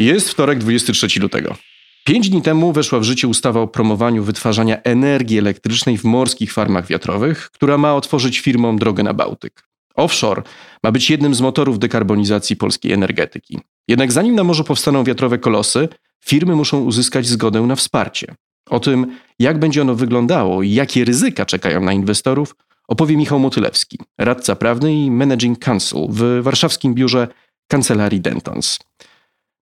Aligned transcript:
Jest 0.00 0.30
wtorek, 0.30 0.58
23 0.58 1.20
lutego. 1.20 1.56
Pięć 2.04 2.30
dni 2.30 2.42
temu 2.42 2.72
weszła 2.72 3.00
w 3.00 3.02
życie 3.02 3.28
ustawa 3.28 3.60
o 3.60 3.68
promowaniu 3.68 4.24
wytwarzania 4.24 4.82
energii 4.82 5.38
elektrycznej 5.38 5.98
w 5.98 6.04
morskich 6.04 6.52
farmach 6.52 6.86
wiatrowych, 6.86 7.50
która 7.50 7.78
ma 7.78 7.94
otworzyć 7.94 8.40
firmom 8.40 8.78
drogę 8.78 9.02
na 9.02 9.14
Bałtyk. 9.14 9.62
Offshore 9.94 10.42
ma 10.82 10.92
być 10.92 11.10
jednym 11.10 11.34
z 11.34 11.40
motorów 11.40 11.78
dekarbonizacji 11.78 12.56
polskiej 12.56 12.92
energetyki. 12.92 13.58
Jednak 13.88 14.12
zanim 14.12 14.34
na 14.34 14.44
morzu 14.44 14.64
powstaną 14.64 15.04
wiatrowe 15.04 15.38
kolosy, 15.38 15.88
firmy 16.24 16.56
muszą 16.56 16.80
uzyskać 16.80 17.26
zgodę 17.26 17.60
na 17.60 17.76
wsparcie. 17.76 18.34
O 18.70 18.80
tym, 18.80 19.16
jak 19.38 19.58
będzie 19.58 19.82
ono 19.82 19.94
wyglądało 19.94 20.62
i 20.62 20.70
jakie 20.70 21.04
ryzyka 21.04 21.46
czekają 21.46 21.80
na 21.80 21.92
inwestorów, 21.92 22.56
opowie 22.88 23.16
Michał 23.16 23.38
Motylewski, 23.38 23.98
radca 24.18 24.56
prawny 24.56 24.94
i 24.94 25.10
managing 25.10 25.58
counsel 25.58 26.06
w 26.10 26.42
warszawskim 26.42 26.94
biurze 26.94 27.28
kancelarii 27.68 28.20
Dentons. 28.20 28.78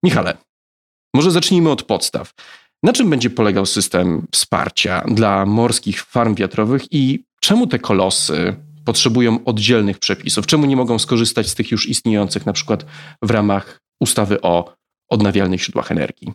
Michale, 0.02 0.36
może 1.14 1.30
zacznijmy 1.30 1.70
od 1.70 1.82
podstaw. 1.82 2.32
Na 2.82 2.92
czym 2.92 3.10
będzie 3.10 3.30
polegał 3.30 3.66
system 3.66 4.26
wsparcia 4.32 5.04
dla 5.08 5.46
morskich 5.46 6.02
farm 6.02 6.34
wiatrowych 6.34 6.82
i 6.90 7.24
czemu 7.40 7.66
te 7.66 7.78
kolosy 7.78 8.56
potrzebują 8.84 9.44
oddzielnych 9.44 9.98
przepisów? 9.98 10.46
Czemu 10.46 10.66
nie 10.66 10.76
mogą 10.76 10.98
skorzystać 10.98 11.48
z 11.48 11.54
tych 11.54 11.70
już 11.70 11.88
istniejących, 11.88 12.46
na 12.46 12.52
przykład 12.52 12.86
w 13.22 13.30
ramach 13.30 13.80
ustawy 14.00 14.40
o 14.40 14.74
odnawialnych 15.08 15.62
źródłach 15.62 15.90
energii? 15.92 16.32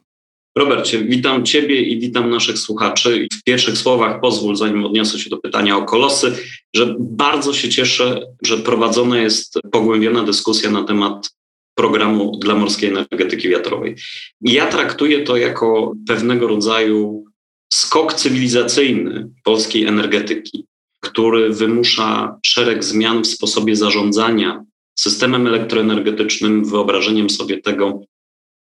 Robercie, 0.58 1.04
witam 1.04 1.46
Ciebie 1.46 1.82
i 1.82 2.00
witam 2.00 2.30
naszych 2.30 2.60
słuchaczy. 2.60 3.28
W 3.34 3.44
pierwszych 3.44 3.78
słowach 3.78 4.22
pozwól, 4.22 4.56
zanim 4.56 4.86
odniosę 4.86 5.20
się 5.20 5.30
do 5.30 5.38
pytania 5.38 5.78
o 5.78 5.86
kolosy, 5.86 6.36
że 6.76 6.96
bardzo 7.00 7.54
się 7.54 7.70
cieszę, 7.70 8.22
że 8.44 8.58
prowadzona 8.58 9.18
jest 9.18 9.60
pogłębiona 9.72 10.24
dyskusja 10.24 10.72
na 10.72 10.84
temat 10.84 11.30
programu 11.76 12.38
dla 12.38 12.56
morskiej 12.56 12.90
energetyki 12.90 13.50
wiatrowej. 13.50 13.96
Ja 14.42 14.68
traktuję 14.68 15.24
to 15.24 15.38
jako 15.38 15.94
pewnego 16.08 16.48
rodzaju 16.48 17.26
skok 17.74 18.14
cywilizacyjny 18.14 19.30
polskiej 19.44 19.86
energetyki, 19.86 20.66
który 21.00 21.50
wymusza 21.50 22.40
szereg 22.46 22.84
zmian 22.84 23.22
w 23.22 23.28
sposobie 23.28 23.76
zarządzania 23.76 24.64
systemem 25.00 25.48
elektroenergetycznym, 25.48 26.66
wyobrażeniem 26.66 27.30
sobie 27.30 27.62
tego, 27.62 28.02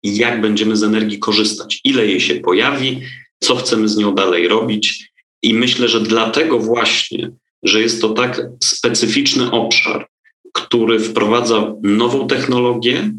jak 0.02 0.40
będziemy 0.40 0.76
z 0.76 0.82
energii 0.82 1.18
korzystać, 1.18 1.80
ile 1.84 2.06
jej 2.06 2.20
się 2.20 2.34
pojawi, 2.34 3.00
co 3.40 3.56
chcemy 3.56 3.88
z 3.88 3.96
nią 3.96 4.14
dalej 4.14 4.48
robić. 4.48 5.10
I 5.42 5.54
myślę, 5.54 5.88
że 5.88 6.00
dlatego 6.00 6.58
właśnie, 6.58 7.30
że 7.62 7.80
jest 7.80 8.00
to 8.00 8.08
tak 8.08 8.42
specyficzny 8.62 9.50
obszar, 9.50 10.08
który 10.54 11.00
wprowadza 11.00 11.74
nową 11.82 12.26
technologię, 12.26 13.10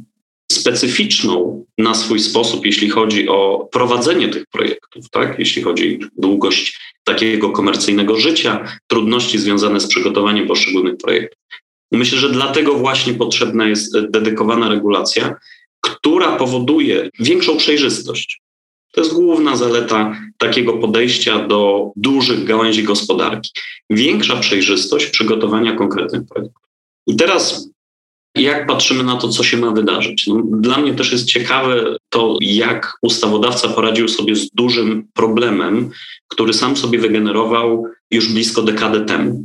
specyficzną 0.51 1.65
na 1.77 1.93
swój 1.93 2.19
sposób, 2.19 2.65
jeśli 2.65 2.89
chodzi 2.89 3.27
o 3.29 3.69
prowadzenie 3.71 4.29
tych 4.29 4.45
projektów, 4.45 5.09
tak? 5.09 5.39
jeśli 5.39 5.61
chodzi 5.61 5.99
o 6.03 6.07
długość 6.21 6.79
takiego 7.03 7.49
komercyjnego 7.49 8.17
życia, 8.17 8.79
trudności 8.87 9.37
związane 9.39 9.79
z 9.79 9.87
przygotowaniem 9.87 10.47
poszczególnych 10.47 10.97
projektów. 10.97 11.39
Myślę, 11.91 12.17
że 12.17 12.29
dlatego 12.29 12.73
właśnie 12.73 13.13
potrzebna 13.13 13.67
jest 13.67 13.99
dedykowana 13.99 14.69
regulacja, 14.69 15.35
która 15.81 16.35
powoduje 16.35 17.09
większą 17.19 17.57
przejrzystość. 17.57 18.41
To 18.91 19.01
jest 19.01 19.13
główna 19.13 19.55
zaleta 19.55 20.17
takiego 20.37 20.73
podejścia 20.73 21.47
do 21.47 21.91
dużych 21.95 22.43
gałęzi 22.43 22.83
gospodarki. 22.83 23.51
Większa 23.89 24.35
przejrzystość 24.35 25.05
przygotowania 25.07 25.75
konkretnych 25.75 26.21
projektów. 26.27 26.64
I 27.07 27.15
teraz 27.15 27.69
jak 28.35 28.67
patrzymy 28.67 29.03
na 29.03 29.15
to, 29.15 29.29
co 29.29 29.43
się 29.43 29.57
ma 29.57 29.71
wydarzyć? 29.71 30.27
No, 30.27 30.41
dla 30.45 30.77
mnie 30.77 30.93
też 30.93 31.11
jest 31.11 31.25
ciekawe 31.25 31.95
to, 32.09 32.37
jak 32.41 32.97
ustawodawca 33.01 33.69
poradził 33.69 34.07
sobie 34.07 34.35
z 34.35 34.49
dużym 34.49 35.07
problemem, 35.13 35.89
który 36.27 36.53
sam 36.53 36.77
sobie 36.77 36.99
wygenerował 36.99 37.85
już 38.11 38.33
blisko 38.33 38.61
dekadę 38.61 39.05
temu. 39.05 39.43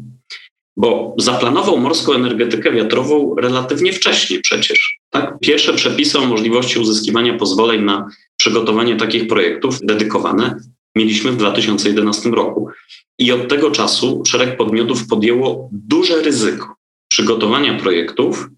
Bo 0.77 1.15
zaplanował 1.19 1.79
morską 1.79 2.13
energetykę 2.13 2.73
wiatrową 2.73 3.35
relatywnie 3.35 3.93
wcześnie 3.93 4.41
przecież. 4.41 4.99
Tak? 5.11 5.39
Pierwsze 5.41 5.73
przepisy 5.73 6.19
o 6.19 6.27
możliwości 6.27 6.79
uzyskiwania 6.79 7.39
pozwoleń 7.39 7.85
na 7.85 8.09
przygotowanie 8.37 8.97
takich 8.97 9.27
projektów 9.27 9.79
dedykowane 9.83 10.61
mieliśmy 10.97 11.33
w 11.33 11.37
2011 11.37 12.31
roku. 12.31 12.69
I 13.19 13.33
od 13.33 13.49
tego 13.49 13.71
czasu 13.71 14.23
szereg 14.27 14.57
podmiotów 14.57 15.07
podjęło 15.07 15.69
duże 15.73 16.23
ryzyko 16.23 16.80
przygotowania 17.11 17.79
projektów, 17.79 18.49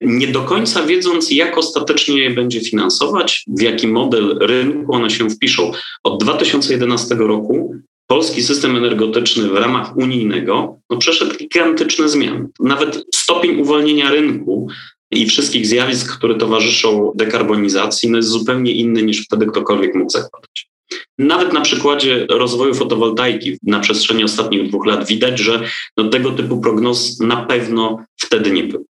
nie 0.00 0.28
do 0.28 0.42
końca 0.42 0.82
wiedząc, 0.82 1.30
jak 1.30 1.58
ostatecznie 1.58 2.22
je 2.22 2.30
będzie 2.30 2.60
finansować, 2.60 3.44
w 3.58 3.62
jaki 3.62 3.88
model 3.88 4.38
rynku 4.40 4.94
one 4.94 5.10
się 5.10 5.30
wpiszą. 5.30 5.72
Od 6.02 6.22
2011 6.22 7.14
roku 7.14 7.74
polski 8.06 8.42
system 8.42 8.76
energetyczny 8.76 9.48
w 9.48 9.54
ramach 9.54 9.96
unijnego 9.96 10.80
no, 10.90 10.96
przeszedł 10.96 11.36
gigantyczne 11.36 12.08
zmiany. 12.08 12.46
Nawet 12.60 13.04
stopień 13.14 13.60
uwolnienia 13.60 14.10
rynku 14.10 14.68
i 15.10 15.26
wszystkich 15.26 15.66
zjawisk, 15.66 16.16
które 16.16 16.34
towarzyszą 16.34 17.12
dekarbonizacji, 17.14 18.10
no 18.10 18.16
jest 18.16 18.28
zupełnie 18.28 18.72
inny 18.72 19.02
niż 19.02 19.24
wtedy 19.24 19.46
ktokolwiek 19.46 19.94
mógł 19.94 20.10
zakładać. 20.10 20.70
Nawet 21.18 21.52
na 21.52 21.60
przykładzie 21.60 22.26
rozwoju 22.30 22.74
fotowoltaiki 22.74 23.58
na 23.62 23.80
przestrzeni 23.80 24.24
ostatnich 24.24 24.68
dwóch 24.68 24.86
lat 24.86 25.06
widać, 25.06 25.38
że 25.38 25.62
no 25.96 26.08
tego 26.08 26.30
typu 26.30 26.60
prognoz 26.60 27.20
na 27.20 27.36
pewno 27.36 28.04
wtedy 28.20 28.50
nie 28.50 28.64
był. 28.64 28.86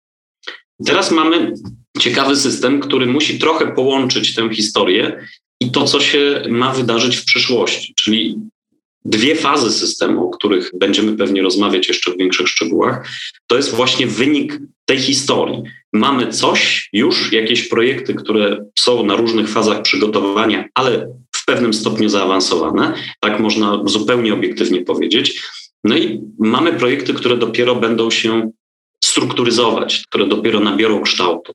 Teraz 0.87 1.11
mamy 1.11 1.55
ciekawy 1.99 2.37
system, 2.37 2.81
który 2.81 3.07
musi 3.07 3.39
trochę 3.39 3.75
połączyć 3.75 4.35
tę 4.35 4.55
historię 4.55 5.27
i 5.61 5.71
to, 5.71 5.85
co 5.85 6.01
się 6.01 6.43
ma 6.49 6.73
wydarzyć 6.73 7.17
w 7.17 7.25
przyszłości, 7.25 7.95
czyli 7.97 8.37
dwie 9.05 9.37
fazy 9.37 9.73
systemu, 9.73 10.29
o 10.29 10.31
których 10.31 10.71
będziemy 10.75 11.17
pewnie 11.17 11.43
rozmawiać 11.43 11.89
jeszcze 11.89 12.13
w 12.13 12.19
większych 12.19 12.49
szczegółach, 12.49 13.09
to 13.47 13.57
jest 13.57 13.75
właśnie 13.75 14.07
wynik 14.07 14.59
tej 14.85 14.99
historii. 14.99 15.63
Mamy 15.93 16.29
coś 16.29 16.89
już, 16.93 17.33
jakieś 17.33 17.69
projekty, 17.69 18.15
które 18.15 18.67
są 18.79 19.07
na 19.07 19.17
różnych 19.17 19.49
fazach 19.49 19.83
przygotowania, 19.83 20.65
ale 20.75 21.09
pewnym 21.47 21.75
stopniu 21.75 22.09
zaawansowane, 22.09 22.95
tak 23.21 23.41
można 23.41 23.83
zupełnie 23.85 24.35
obiektywnie 24.35 24.85
powiedzieć. 24.85 25.43
No 25.85 25.97
i 25.97 26.21
mamy 26.39 26.73
projekty, 26.73 27.15
które 27.15 27.37
dopiero 27.37 27.75
będą 27.75 28.11
się 28.11 28.51
strukturyzować, 29.05 30.05
które 30.09 30.27
dopiero 30.27 30.61
nabiorą 30.61 31.03
kształtu. 31.03 31.53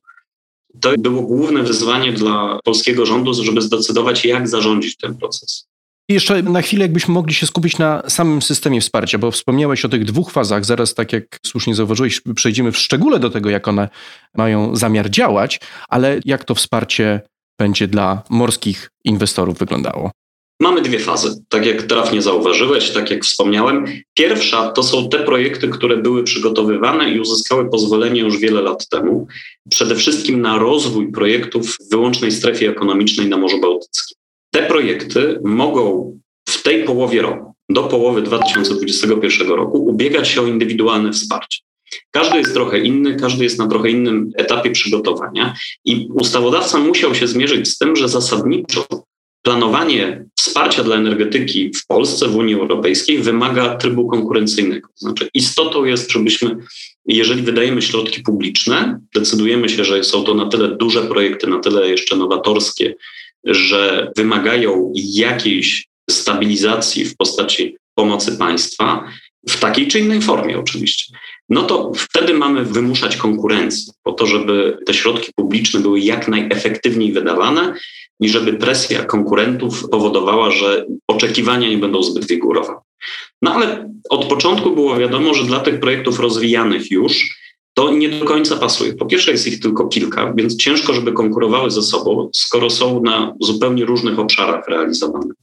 To 0.80 0.92
było 0.98 1.22
główne 1.22 1.62
wyzwanie 1.62 2.12
dla 2.12 2.58
polskiego 2.64 3.06
rządu, 3.06 3.34
żeby 3.34 3.60
zdecydować, 3.60 4.24
jak 4.24 4.48
zarządzić 4.48 4.96
ten 4.96 5.14
proces. 5.14 5.66
Jeszcze 6.08 6.42
na 6.42 6.62
chwilę, 6.62 6.82
jakbyśmy 6.82 7.14
mogli 7.14 7.34
się 7.34 7.46
skupić 7.46 7.78
na 7.78 8.02
samym 8.08 8.42
systemie 8.42 8.80
wsparcia, 8.80 9.18
bo 9.18 9.30
wspomniałeś 9.30 9.84
o 9.84 9.88
tych 9.88 10.04
dwóch 10.04 10.30
fazach. 10.30 10.64
Zaraz, 10.64 10.94
tak 10.94 11.12
jak 11.12 11.38
słusznie 11.46 11.74
zauważyłeś, 11.74 12.20
przejdziemy 12.34 12.72
w 12.72 12.78
szczególe 12.78 13.18
do 13.18 13.30
tego, 13.30 13.50
jak 13.50 13.68
one 13.68 13.88
mają 14.36 14.76
zamiar 14.76 15.10
działać, 15.10 15.60
ale 15.88 16.20
jak 16.24 16.44
to 16.44 16.54
wsparcie 16.54 17.20
będzie 17.58 17.88
dla 17.88 18.22
morskich 18.30 18.90
inwestorów 19.04 19.58
wyglądało? 19.58 20.10
Mamy 20.60 20.82
dwie 20.82 20.98
fazy, 20.98 21.44
tak 21.48 21.66
jak 21.66 21.82
trafnie 21.82 22.22
zauważyłeś, 22.22 22.90
tak 22.90 23.10
jak 23.10 23.24
wspomniałem. 23.24 23.84
Pierwsza 24.14 24.72
to 24.72 24.82
są 24.82 25.08
te 25.08 25.18
projekty, 25.18 25.68
które 25.68 25.96
były 25.96 26.24
przygotowywane 26.24 27.10
i 27.10 27.20
uzyskały 27.20 27.70
pozwolenie 27.70 28.20
już 28.20 28.38
wiele 28.38 28.62
lat 28.62 28.88
temu, 28.88 29.26
przede 29.70 29.94
wszystkim 29.94 30.42
na 30.42 30.58
rozwój 30.58 31.12
projektów 31.12 31.66
w 31.66 31.90
wyłącznej 31.90 32.32
strefie 32.32 32.70
ekonomicznej 32.70 33.28
na 33.28 33.36
Morzu 33.36 33.60
Bałtyckim. 33.60 34.16
Te 34.50 34.62
projekty 34.62 35.40
mogą 35.44 36.12
w 36.48 36.62
tej 36.62 36.84
połowie 36.84 37.22
roku, 37.22 37.52
do 37.68 37.82
połowy 37.82 38.22
2021 38.22 39.48
roku, 39.48 39.84
ubiegać 39.84 40.28
się 40.28 40.40
o 40.40 40.46
indywidualne 40.46 41.12
wsparcie. 41.12 41.58
Każdy 42.10 42.38
jest 42.38 42.54
trochę 42.54 42.78
inny, 42.78 43.16
każdy 43.16 43.44
jest 43.44 43.58
na 43.58 43.68
trochę 43.68 43.90
innym 43.90 44.30
etapie 44.36 44.70
przygotowania 44.70 45.54
i 45.84 46.08
ustawodawca 46.14 46.78
musiał 46.78 47.14
się 47.14 47.26
zmierzyć 47.26 47.68
z 47.68 47.78
tym, 47.78 47.96
że 47.96 48.08
zasadniczo 48.08 48.86
planowanie 49.42 50.24
wsparcia 50.38 50.84
dla 50.84 50.96
energetyki 50.96 51.70
w 51.74 51.86
Polsce, 51.86 52.28
w 52.28 52.36
Unii 52.36 52.54
Europejskiej 52.54 53.18
wymaga 53.18 53.76
trybu 53.76 54.08
konkurencyjnego. 54.08 54.88
Znaczy, 54.96 55.28
istotą 55.34 55.84
jest, 55.84 56.12
żebyśmy, 56.12 56.56
jeżeli 57.06 57.42
wydajemy 57.42 57.82
środki 57.82 58.22
publiczne, 58.22 59.00
decydujemy 59.14 59.68
się, 59.68 59.84
że 59.84 60.04
są 60.04 60.24
to 60.24 60.34
na 60.34 60.48
tyle 60.48 60.76
duże 60.76 61.02
projekty, 61.02 61.46
na 61.46 61.58
tyle 61.60 61.90
jeszcze 61.90 62.16
nowatorskie, 62.16 62.94
że 63.44 64.12
wymagają 64.16 64.92
jakiejś 64.94 65.88
stabilizacji 66.10 67.04
w 67.04 67.16
postaci 67.16 67.76
pomocy 67.94 68.36
państwa, 68.36 69.04
w 69.48 69.60
takiej 69.60 69.88
czy 69.88 70.00
innej 70.00 70.22
formie 70.22 70.58
oczywiście, 70.58 71.14
no 71.52 71.62
to 71.62 71.92
wtedy 71.96 72.34
mamy 72.34 72.64
wymuszać 72.64 73.16
konkurencję 73.16 73.92
po 74.02 74.12
to, 74.12 74.26
żeby 74.26 74.78
te 74.86 74.94
środki 74.94 75.32
publiczne 75.36 75.80
były 75.80 76.00
jak 76.00 76.28
najefektywniej 76.28 77.12
wydawane 77.12 77.74
i 78.20 78.28
żeby 78.28 78.52
presja 78.52 79.04
konkurentów 79.04 79.90
powodowała, 79.90 80.50
że 80.50 80.86
oczekiwania 81.08 81.68
nie 81.68 81.78
będą 81.78 82.02
zbyt 82.02 82.26
wygórowane. 82.26 82.80
No 83.42 83.54
ale 83.54 83.92
od 84.10 84.24
początku 84.24 84.74
było 84.74 84.96
wiadomo, 84.96 85.34
że 85.34 85.44
dla 85.44 85.60
tych 85.60 85.80
projektów 85.80 86.20
rozwijanych 86.20 86.90
już 86.90 87.42
to 87.74 87.90
nie 87.90 88.08
do 88.08 88.24
końca 88.24 88.56
pasuje. 88.56 88.92
Po 88.92 89.06
pierwsze 89.06 89.30
jest 89.30 89.46
ich 89.46 89.60
tylko 89.60 89.88
kilka, 89.88 90.32
więc 90.36 90.56
ciężko, 90.56 90.92
żeby 90.94 91.12
konkurowały 91.12 91.70
ze 91.70 91.82
sobą, 91.82 92.30
skoro 92.34 92.70
są 92.70 93.02
na 93.02 93.34
zupełnie 93.40 93.84
różnych 93.84 94.18
obszarach 94.18 94.68
realizowane. 94.68 95.34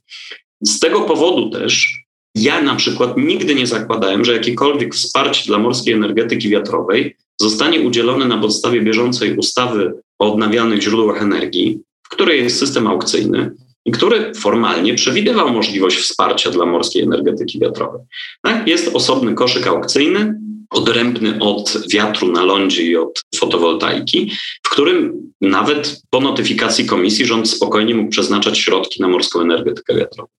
Z 0.62 0.80
tego 0.80 1.02
powodu 1.02 1.50
też 1.50 2.00
ja 2.36 2.62
na 2.62 2.76
przykład 2.76 3.18
nigdy 3.18 3.56
nie 3.56 3.68
zakładałem, 3.68 4.26
że 4.26 4.34
jakiekolwiek 4.34 4.96
wsparcie 4.96 5.48
dla 5.48 5.58
morskiej 5.58 5.94
energetyki 5.94 6.50
wiatrowej 6.50 7.16
zostanie 7.42 7.82
udzielone 7.82 8.28
na 8.28 8.38
podstawie 8.38 8.82
bieżącej 8.82 9.38
ustawy 9.38 9.94
o 10.20 10.34
odnawialnych 10.34 10.82
źródłach 10.82 11.22
energii, 11.22 11.80
w 12.04 12.10
której 12.10 12.44
jest 12.44 12.60
system 12.60 12.88
aukcyjny 12.88 13.52
i 13.86 13.92
który 13.92 14.34
formalnie 14.36 14.96
przewidywał 14.96 15.54
możliwość 15.54 15.98
wsparcia 15.98 16.52
dla 16.52 16.66
morskiej 16.66 17.04
energetyki 17.04 17.60
wiatrowej. 17.60 18.02
Tak? 18.42 18.68
Jest 18.68 18.96
osobny 18.96 19.34
koszyk 19.34 19.68
aukcyjny, 19.68 20.40
odrębny 20.70 21.40
od 21.40 21.78
wiatru 21.92 22.32
na 22.32 22.46
lądzie 22.46 22.84
i 22.84 22.98
od 22.98 23.24
fotowoltaiki, 23.36 24.32
w 24.64 24.70
którym 24.70 25.32
nawet 25.42 26.02
po 26.10 26.20
notyfikacji 26.20 26.86
komisji 26.86 27.26
rząd 27.26 27.50
spokojnie 27.50 27.96
mógł 27.96 28.12
przeznaczać 28.12 28.60
środki 28.60 29.02
na 29.02 29.08
morską 29.08 29.42
energetykę 29.42 29.96
wiatrową. 29.96 30.30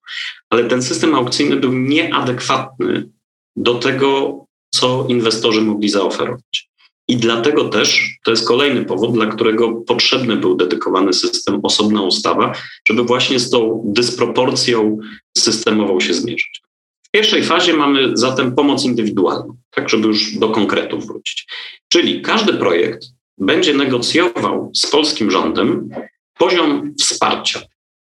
Ale 0.50 0.64
ten 0.64 0.82
system 0.82 1.14
aukcyjny 1.14 1.56
był 1.56 1.72
nieadekwatny 1.72 3.08
do 3.56 3.74
tego, 3.74 4.38
co 4.74 5.06
inwestorzy 5.08 5.60
mogli 5.60 5.88
zaoferować. 5.88 6.70
I 7.08 7.16
dlatego 7.16 7.68
też 7.68 8.18
to 8.24 8.30
jest 8.30 8.48
kolejny 8.48 8.84
powód, 8.84 9.12
dla 9.12 9.26
którego 9.26 9.72
potrzebny 9.72 10.36
był 10.36 10.54
dedykowany 10.54 11.12
system, 11.12 11.60
osobna 11.62 12.02
ustawa, 12.02 12.52
żeby 12.88 13.02
właśnie 13.02 13.38
z 13.38 13.50
tą 13.50 13.82
dysproporcją 13.86 14.98
systemową 15.38 16.00
się 16.00 16.14
zmierzyć. 16.14 16.62
W 17.10 17.12
pierwszej 17.12 17.44
fazie 17.44 17.74
mamy 17.74 18.10
zatem 18.14 18.54
pomoc 18.54 18.84
indywidualną, 18.84 19.56
tak 19.70 19.88
żeby 19.88 20.06
już 20.06 20.38
do 20.38 20.48
konkretów 20.48 21.06
wrócić. 21.06 21.46
Czyli 21.88 22.22
każdy 22.22 22.54
projekt 22.54 23.02
będzie 23.38 23.74
negocjował 23.74 24.70
z 24.74 24.86
polskim 24.86 25.30
rządem 25.30 25.90
poziom 26.38 26.94
wsparcia. 27.00 27.60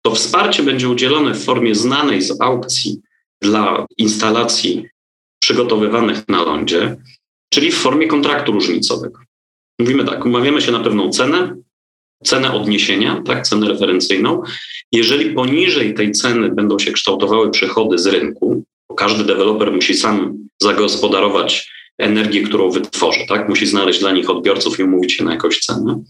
To 0.01 0.15
wsparcie 0.15 0.63
będzie 0.63 0.89
udzielone 0.89 1.33
w 1.33 1.43
formie 1.43 1.75
znanej 1.75 2.21
z 2.21 2.41
aukcji 2.41 3.01
dla 3.41 3.85
instalacji 3.97 4.85
przygotowywanych 5.39 6.27
na 6.27 6.43
lądzie, 6.43 6.95
czyli 7.53 7.71
w 7.71 7.77
formie 7.77 8.07
kontraktu 8.07 8.51
różnicowego. 8.51 9.19
Mówimy 9.79 10.05
tak, 10.05 10.25
umawiamy 10.25 10.61
się 10.61 10.71
na 10.71 10.79
pewną 10.79 11.09
cenę, 11.09 11.55
cenę 12.23 12.53
odniesienia, 12.53 13.21
tak, 13.25 13.47
cenę 13.47 13.67
referencyjną. 13.67 14.43
Jeżeli 14.91 15.33
poniżej 15.33 15.93
tej 15.93 16.11
ceny 16.11 16.49
będą 16.49 16.79
się 16.79 16.91
kształtowały 16.91 17.51
przychody 17.51 17.97
z 17.97 18.07
rynku, 18.07 18.63
każdy 18.97 19.23
deweloper 19.23 19.71
musi 19.71 19.93
sam 19.93 20.37
zagospodarować 20.61 21.71
energię, 21.97 22.41
którą 22.41 22.69
wytworzy, 22.69 23.19
tak? 23.27 23.49
Musi 23.49 23.65
znaleźć 23.65 23.99
dla 23.99 24.11
nich 24.11 24.29
odbiorców 24.29 24.79
i 24.79 24.83
umówić 24.83 25.13
się 25.13 25.23
na 25.23 25.31
jakąś 25.31 25.59
cenę. 25.59 26.03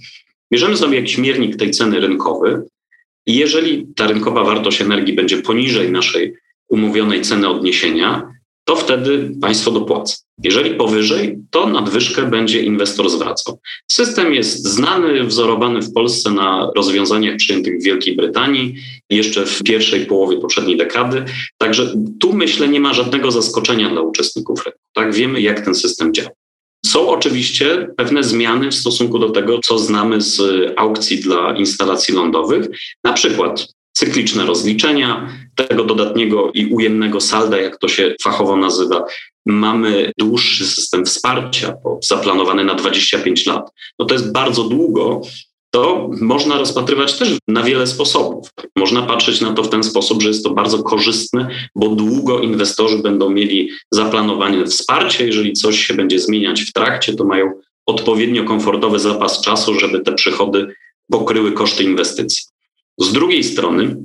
Bierzemy 0.51 0.77
sobie 0.77 0.97
jakiś 0.97 1.17
miernik 1.17 1.55
tej 1.55 1.71
ceny 1.71 1.99
rynkowy 1.99 2.63
i 3.25 3.35
jeżeli 3.35 3.87
ta 3.95 4.07
rynkowa 4.07 4.43
wartość 4.43 4.81
energii 4.81 5.13
będzie 5.13 5.37
poniżej 5.41 5.91
naszej 5.91 6.33
umówionej 6.69 7.21
ceny 7.21 7.47
odniesienia, 7.49 8.33
to 8.63 8.75
wtedy 8.75 9.31
państwo 9.41 9.71
dopłaca. 9.71 10.15
Jeżeli 10.43 10.75
powyżej, 10.75 11.37
to 11.49 11.67
nadwyżkę 11.67 12.29
będzie 12.29 12.61
inwestor 12.61 13.09
zwracał. 13.09 13.59
System 13.91 14.33
jest 14.33 14.67
znany, 14.67 15.23
wzorowany 15.23 15.81
w 15.81 15.93
Polsce 15.93 16.31
na 16.31 16.71
rozwiązaniach 16.75 17.35
przyjętych 17.35 17.79
w 17.79 17.83
Wielkiej 17.83 18.15
Brytanii 18.15 18.75
jeszcze 19.09 19.45
w 19.45 19.63
pierwszej 19.63 20.05
połowie 20.05 20.37
poprzedniej 20.37 20.77
dekady. 20.77 21.25
Także 21.57 21.93
tu 22.19 22.33
myślę, 22.33 22.67
nie 22.67 22.79
ma 22.79 22.93
żadnego 22.93 23.31
zaskoczenia 23.31 23.89
dla 23.89 24.01
uczestników 24.01 24.65
rynku. 24.65 24.79
Tak, 24.93 25.13
wiemy, 25.13 25.41
jak 25.41 25.61
ten 25.65 25.75
system 25.75 26.13
działa. 26.13 26.29
Są 26.85 27.09
oczywiście 27.09 27.87
pewne 27.97 28.23
zmiany 28.23 28.71
w 28.71 28.75
stosunku 28.75 29.19
do 29.19 29.29
tego, 29.29 29.59
co 29.59 29.79
znamy 29.79 30.21
z 30.21 30.41
aukcji 30.77 31.19
dla 31.19 31.57
instalacji 31.57 32.13
lądowych. 32.13 32.67
Na 33.03 33.13
przykład 33.13 33.67
cykliczne 34.03 34.45
rozliczenia 34.45 35.29
tego 35.55 35.83
dodatniego 35.83 36.51
i 36.53 36.65
ujemnego 36.65 37.21
salda, 37.21 37.61
jak 37.61 37.77
to 37.77 37.87
się 37.87 38.15
fachowo 38.23 38.57
nazywa. 38.57 39.05
Mamy 39.45 40.11
dłuższy 40.17 40.65
system 40.65 41.05
wsparcia, 41.05 41.73
zaplanowany 42.03 42.63
na 42.63 42.75
25 42.75 43.45
lat. 43.45 43.71
No 43.99 44.05
to 44.05 44.13
jest 44.13 44.31
bardzo 44.31 44.63
długo. 44.63 45.21
To 45.71 46.09
można 46.21 46.57
rozpatrywać 46.57 47.17
też 47.17 47.37
na 47.47 47.63
wiele 47.63 47.87
sposobów. 47.87 48.49
Można 48.75 49.01
patrzeć 49.01 49.41
na 49.41 49.53
to 49.53 49.63
w 49.63 49.69
ten 49.69 49.83
sposób, 49.83 50.21
że 50.21 50.27
jest 50.27 50.43
to 50.43 50.49
bardzo 50.49 50.83
korzystne, 50.83 51.47
bo 51.75 51.89
długo 51.89 52.39
inwestorzy 52.39 52.97
będą 52.97 53.29
mieli 53.29 53.69
zaplanowane 53.91 54.65
wsparcie. 54.65 55.25
Jeżeli 55.25 55.53
coś 55.53 55.85
się 55.85 55.93
będzie 55.93 56.19
zmieniać 56.19 56.61
w 56.61 56.73
trakcie, 56.73 57.13
to 57.13 57.25
mają 57.25 57.51
odpowiednio 57.85 58.43
komfortowy 58.43 58.99
zapas 58.99 59.41
czasu, 59.41 59.79
żeby 59.79 59.99
te 59.99 60.13
przychody 60.13 60.67
pokryły 61.11 61.51
koszty 61.51 61.83
inwestycji. 61.83 62.52
Z 62.99 63.11
drugiej 63.11 63.43
strony 63.43 63.95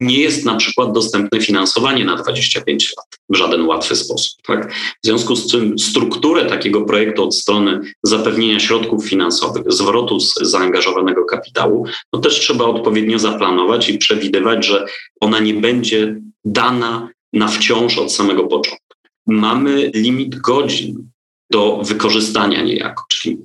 nie 0.00 0.18
jest 0.20 0.44
na 0.44 0.56
przykład 0.56 0.92
dostępne 0.92 1.40
finansowanie 1.40 2.04
na 2.04 2.16
25 2.16 2.92
lat 2.96 3.06
w 3.28 3.36
żaden 3.36 3.66
łatwy 3.66 3.96
sposób. 3.96 4.42
Tak? 4.42 4.72
W 4.72 5.06
związku 5.06 5.36
z 5.36 5.50
czym 5.50 5.78
strukturę 5.78 6.46
takiego 6.46 6.82
projektu 6.82 7.24
od 7.24 7.36
strony 7.36 7.80
zapewnienia 8.02 8.60
środków 8.60 9.08
finansowych, 9.08 9.72
zwrotu 9.72 10.20
z 10.20 10.34
zaangażowanego 10.42 11.24
kapitału, 11.24 11.86
no 12.12 12.20
też 12.20 12.40
trzeba 12.40 12.64
odpowiednio 12.64 13.18
zaplanować 13.18 13.88
i 13.88 13.98
przewidywać, 13.98 14.66
że 14.66 14.86
ona 15.20 15.40
nie 15.40 15.54
będzie 15.54 16.20
dana 16.44 17.08
na 17.32 17.48
wciąż 17.48 17.98
od 17.98 18.12
samego 18.12 18.46
początku. 18.46 18.96
Mamy 19.26 19.90
limit 19.94 20.36
godzin 20.36 21.10
do 21.52 21.80
wykorzystania 21.84 22.62
niejako, 22.62 23.04
czyli 23.08 23.38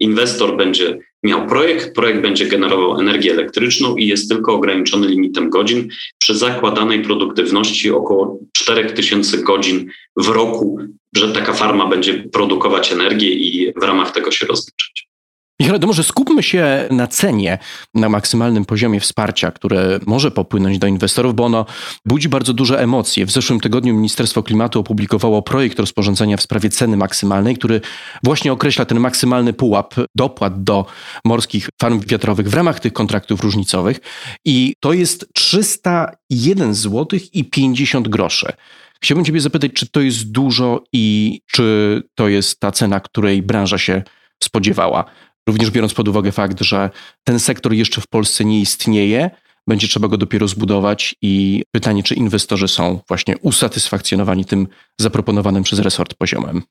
inwestor 0.00 0.56
będzie 0.56 0.98
miał 1.22 1.46
projekt, 1.46 1.94
projekt 1.94 2.20
będzie 2.20 2.46
generował 2.46 3.00
energię 3.00 3.32
elektryczną 3.32 3.96
i 3.96 4.06
jest 4.06 4.28
tylko 4.28 4.54
ograniczony 4.54 5.08
limitem 5.08 5.50
godzin 5.50 5.88
przy 6.18 6.34
zakładanej 6.36 7.02
produktywności 7.02 7.90
około 7.90 8.38
4000 8.52 9.38
godzin 9.38 9.90
w 10.16 10.28
roku, 10.28 10.78
że 11.16 11.32
taka 11.32 11.52
farma 11.52 11.86
będzie 11.86 12.14
produkować 12.14 12.92
energię 12.92 13.30
i 13.30 13.72
w 13.76 13.82
ramach 13.82 14.10
tego 14.10 14.30
się 14.30 14.46
rozliczać. 14.46 15.11
Michał, 15.62 15.78
to 15.78 15.86
może 15.86 16.04
skupmy 16.04 16.42
się 16.42 16.88
na 16.90 17.06
cenie, 17.06 17.58
na 17.94 18.08
maksymalnym 18.08 18.64
poziomie 18.64 19.00
wsparcia, 19.00 19.50
które 19.50 19.98
może 20.06 20.30
popłynąć 20.30 20.78
do 20.78 20.86
inwestorów, 20.86 21.34
bo 21.34 21.44
ono 21.44 21.66
budzi 22.04 22.28
bardzo 22.28 22.52
duże 22.52 22.80
emocje. 22.80 23.26
W 23.26 23.30
zeszłym 23.30 23.60
tygodniu 23.60 23.94
Ministerstwo 23.94 24.42
Klimatu 24.42 24.80
opublikowało 24.80 25.42
projekt 25.42 25.78
rozporządzenia 25.78 26.36
w 26.36 26.42
sprawie 26.42 26.70
ceny 26.70 26.96
maksymalnej, 26.96 27.56
który 27.56 27.80
właśnie 28.24 28.52
określa 28.52 28.84
ten 28.84 29.00
maksymalny 29.00 29.52
pułap 29.52 29.94
dopłat 30.14 30.62
do 30.62 30.86
morskich 31.24 31.68
farm 31.82 32.00
wiatrowych 32.00 32.48
w 32.48 32.54
ramach 32.54 32.80
tych 32.80 32.92
kontraktów 32.92 33.40
różnicowych. 33.40 34.00
I 34.44 34.74
to 34.80 34.92
jest 34.92 35.26
301 35.34 36.74
zł 36.74 37.20
i 37.32 37.44
50 37.44 38.08
groszy. 38.08 38.52
Chciałbym 39.02 39.24
Ciebie 39.24 39.40
zapytać, 39.40 39.72
czy 39.72 39.90
to 39.90 40.00
jest 40.00 40.32
dużo 40.32 40.84
i 40.92 41.38
czy 41.46 42.02
to 42.14 42.28
jest 42.28 42.60
ta 42.60 42.72
cena, 42.72 43.00
której 43.00 43.42
branża 43.42 43.78
się 43.78 44.02
spodziewała? 44.42 45.04
Również 45.48 45.70
biorąc 45.70 45.94
pod 45.94 46.08
uwagę 46.08 46.32
fakt, 46.32 46.60
że 46.60 46.90
ten 47.24 47.40
sektor 47.40 47.72
jeszcze 47.72 48.00
w 48.00 48.06
Polsce 48.06 48.44
nie 48.44 48.60
istnieje, 48.60 49.30
będzie 49.66 49.88
trzeba 49.88 50.08
go 50.08 50.16
dopiero 50.16 50.48
zbudować 50.48 51.14
i 51.22 51.62
pytanie, 51.70 52.02
czy 52.02 52.14
inwestorzy 52.14 52.68
są 52.68 53.00
właśnie 53.08 53.38
usatysfakcjonowani 53.38 54.44
tym 54.44 54.68
zaproponowanym 55.00 55.62
przez 55.62 55.78
resort 55.78 56.14
poziomem. 56.14 56.62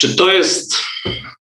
Czy 0.00 0.16
to 0.16 0.32
jest 0.32 0.76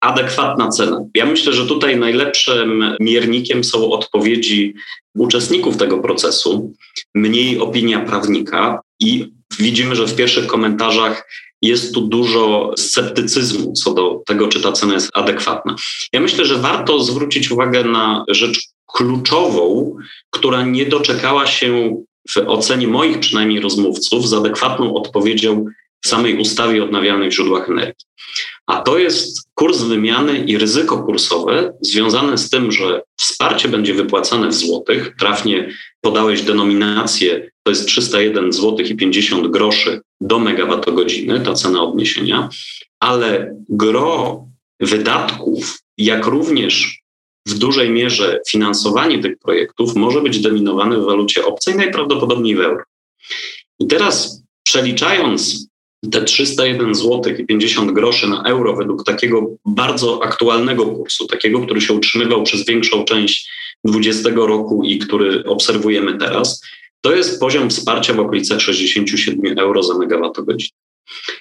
adekwatna 0.01 0.69
cena? 0.69 1.01
Ja 1.15 1.27
myślę, 1.27 1.53
że 1.53 1.67
tutaj 1.67 1.97
najlepszym 1.97 2.97
miernikiem 3.01 3.65
są 3.65 3.91
odpowiedzi 3.91 4.75
uczestników 5.15 5.77
tego 5.77 5.99
procesu, 5.99 6.73
mniej 7.15 7.59
opinia 7.59 8.01
prawnika 8.01 8.81
i 9.01 9.33
widzimy, 9.59 9.97
że 9.97 10.07
w 10.07 10.17
pierwszych 10.17 10.47
komentarzach 10.47 11.29
jest 11.63 11.95
tu 11.95 12.01
dużo 12.01 12.73
sceptycyzmu 12.77 13.73
co 13.73 13.95
do 13.95 14.23
tego, 14.27 14.49
czy 14.49 14.61
ta 14.61 14.73
cena 14.73 14.95
jest 14.95 15.11
adekwatna. 15.15 15.77
Ja 16.13 16.21
myślę, 16.21 16.45
że 16.45 16.59
warto 16.59 17.01
zwrócić 17.01 17.51
uwagę 17.51 17.85
na 17.85 18.25
rzecz 18.29 18.69
kluczową, 18.87 19.97
która 20.31 20.65
nie 20.65 20.87
doczekała 20.87 21.47
się 21.47 21.97
w 22.31 22.37
ocenie 22.47 22.89
moich 22.89 23.19
przynajmniej 23.19 23.61
rozmówców 23.61 24.29
z 24.29 24.35
adekwatną 24.35 24.95
odpowiedzią 24.95 25.65
w 26.05 26.09
samej 26.09 26.39
ustawie 26.39 26.83
o 26.83 26.85
odnawialnych 26.85 27.33
źródłach 27.33 27.69
energii. 27.69 28.07
A 28.67 28.81
to 28.81 28.99
jest 28.99 29.49
kurs 29.55 29.83
wymiany 29.83 30.39
i 30.39 30.59
ryzyko 30.59 31.03
kursowe 31.03 31.73
związane 31.81 32.39
z 32.39 32.51
tym, 32.51 32.73
że 32.73 33.03
wsparcie 33.17 33.69
będzie 33.69 33.95
wypłacane 33.95 34.49
w 34.49 34.55
złotych. 34.55 35.15
Trafnie 35.19 35.71
podałeś 36.01 36.43
denominację, 36.43 37.51
to 37.67 37.71
jest 37.71 37.87
301 37.87 38.53
zł 38.53 38.79
i 38.79 38.97
50 38.97 39.49
groszy 39.49 40.01
do 40.21 40.39
megawattogodziny, 40.39 41.41
ta 41.41 41.55
cena 41.55 41.83
odniesienia, 41.83 42.49
ale 43.01 43.57
gro 43.69 44.45
wydatków, 44.81 45.79
jak 45.99 46.27
również 46.27 47.03
w 47.49 47.59
dużej 47.59 47.91
mierze 47.91 48.41
finansowanie 48.49 49.19
tych 49.19 49.39
projektów 49.39 49.97
może 49.97 50.21
być 50.21 50.41
dominowane 50.41 50.99
w 50.99 51.05
walucie 51.05 51.47
obcej, 51.47 51.77
najprawdopodobniej 51.77 52.57
w 52.57 52.61
euro. 52.61 52.85
I 53.79 53.87
teraz 53.87 54.43
przeliczając 54.63 55.69
te 56.13 56.25
301 56.25 56.95
zł 56.95 57.23
i 57.39 57.47
50 57.47 57.93
groszy 57.93 58.29
na 58.29 58.43
euro 58.43 58.77
według 58.77 59.05
takiego 59.05 59.57
bardzo 59.65 60.25
aktualnego 60.25 60.87
kursu, 60.87 61.27
takiego, 61.27 61.61
który 61.61 61.81
się 61.81 61.95
utrzymywał 61.95 62.43
przez 62.43 62.67
większą 62.67 63.05
część 63.05 63.51
2020 63.85 64.47
roku 64.47 64.83
i 64.85 64.99
który 64.99 65.45
obserwujemy 65.45 66.19
teraz, 66.19 66.61
to 67.07 67.15
jest 67.15 67.41
poziom 67.41 67.71
wsparcia 67.71 68.15
w 68.15 68.21
okolicach 68.21 68.61
67 68.61 69.59
euro 69.59 69.83
za 69.83 69.99
megawattogodzinę. 69.99 70.79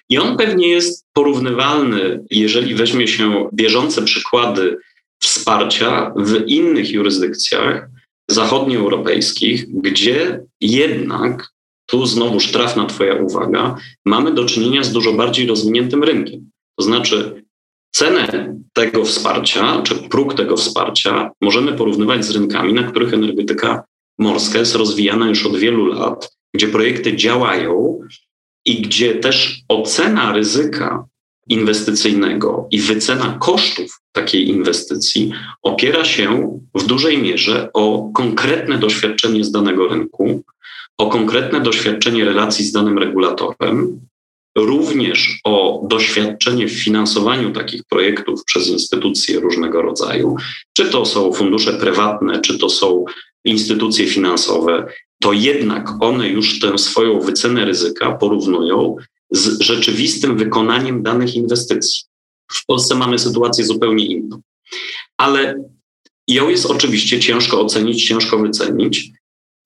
I 0.10 0.18
on 0.18 0.38
pewnie 0.38 0.68
jest 0.68 1.06
porównywalny, 1.14 2.24
jeżeli 2.32 2.76
weźmie 2.76 3.08
się 3.08 3.50
bieżące 3.54 4.02
przykłady 4.02 4.78
wsparcia 5.22 6.14
w 6.16 6.48
innych 6.48 6.92
jurysdykcjach 6.92 7.90
zachodnioeuropejskich, 8.30 9.82
gdzie 9.82 10.44
jednak, 10.62 11.50
tu 11.86 12.06
znowuż 12.06 12.52
trafna 12.52 12.86
Twoja 12.86 13.16
uwaga, 13.16 13.76
mamy 14.06 14.34
do 14.34 14.46
czynienia 14.46 14.84
z 14.84 14.92
dużo 14.92 15.14
bardziej 15.14 15.48
rozwiniętym 15.48 16.04
rynkiem. 16.04 16.50
To 16.80 16.86
znaczy, 16.86 17.44
cenę 17.96 18.56
tego 18.74 19.06
wsparcia, 19.06 19.82
czy 19.82 19.96
próg 19.96 20.34
tego 20.34 20.58
wsparcia 20.58 21.32
możemy 21.42 21.74
porównywać 21.74 22.26
z 22.26 22.32
rynkami, 22.32 22.74
na 22.74 22.84
których 22.84 23.14
energetyka 23.14 23.84
morska 24.20 24.60
jest 24.60 24.76
rozwijana 24.76 25.30
już 25.30 25.46
od 25.46 25.58
wielu 25.58 25.86
lat, 25.86 26.38
gdzie 26.54 26.68
projekty 26.68 27.16
działają 27.16 28.00
i 28.66 28.82
gdzie 28.82 29.16
też 29.16 29.62
ocena 29.68 30.34
ryzyka 30.34 31.06
inwestycyjnego 31.50 32.68
i 32.72 32.80
wycena 32.80 33.38
kosztów 33.40 34.02
takiej 34.12 34.48
inwestycji 34.50 35.32
opiera 35.62 36.06
się 36.06 36.60
w 36.76 36.86
dużej 36.86 37.18
mierze 37.18 37.70
o 37.74 38.10
konkretne 38.14 38.78
doświadczenie 38.78 39.44
z 39.44 39.52
danego 39.52 39.88
rynku, 39.88 40.44
o 40.98 41.08
konkretne 41.10 41.62
doświadczenie 41.62 42.26
relacji 42.26 42.66
z 42.66 42.72
danym 42.72 42.98
regulatorem, 42.98 44.00
również 44.58 45.40
o 45.44 45.86
doświadczenie 45.90 46.68
w 46.68 46.84
finansowaniu 46.84 47.52
takich 47.52 47.84
projektów 47.90 48.44
przez 48.46 48.68
instytucje 48.68 49.40
różnego 49.40 49.82
rodzaju, 49.82 50.36
czy 50.74 50.86
to 50.86 51.06
są 51.06 51.34
fundusze 51.34 51.74
prywatne, 51.74 52.42
czy 52.42 52.58
to 52.58 52.70
są 52.70 53.06
instytucje 53.46 54.08
finansowe, 54.08 54.88
to 55.22 55.34
jednak 55.34 55.90
one 56.00 56.30
już 56.30 56.60
tę 56.60 56.78
swoją 56.78 57.20
wycenę 57.20 57.66
ryzyka 57.66 58.12
porównują 58.12 58.96
z 59.32 59.62
rzeczywistym 59.62 60.38
wykonaniem 60.38 61.04
danych 61.04 61.36
inwestycji. 61.36 62.04
W 62.52 62.66
Polsce 62.66 62.96
mamy 62.96 63.20
sytuację 63.20 63.66
zupełnie 63.66 64.06
inną. 64.06 64.42
Ale 65.18 65.64
ją 66.28 66.50
jest 66.50 66.66
oczywiście 66.66 67.20
ciężko 67.20 67.62
ocenić, 67.62 68.08
ciężko 68.08 68.40
wycenić, 68.40 69.12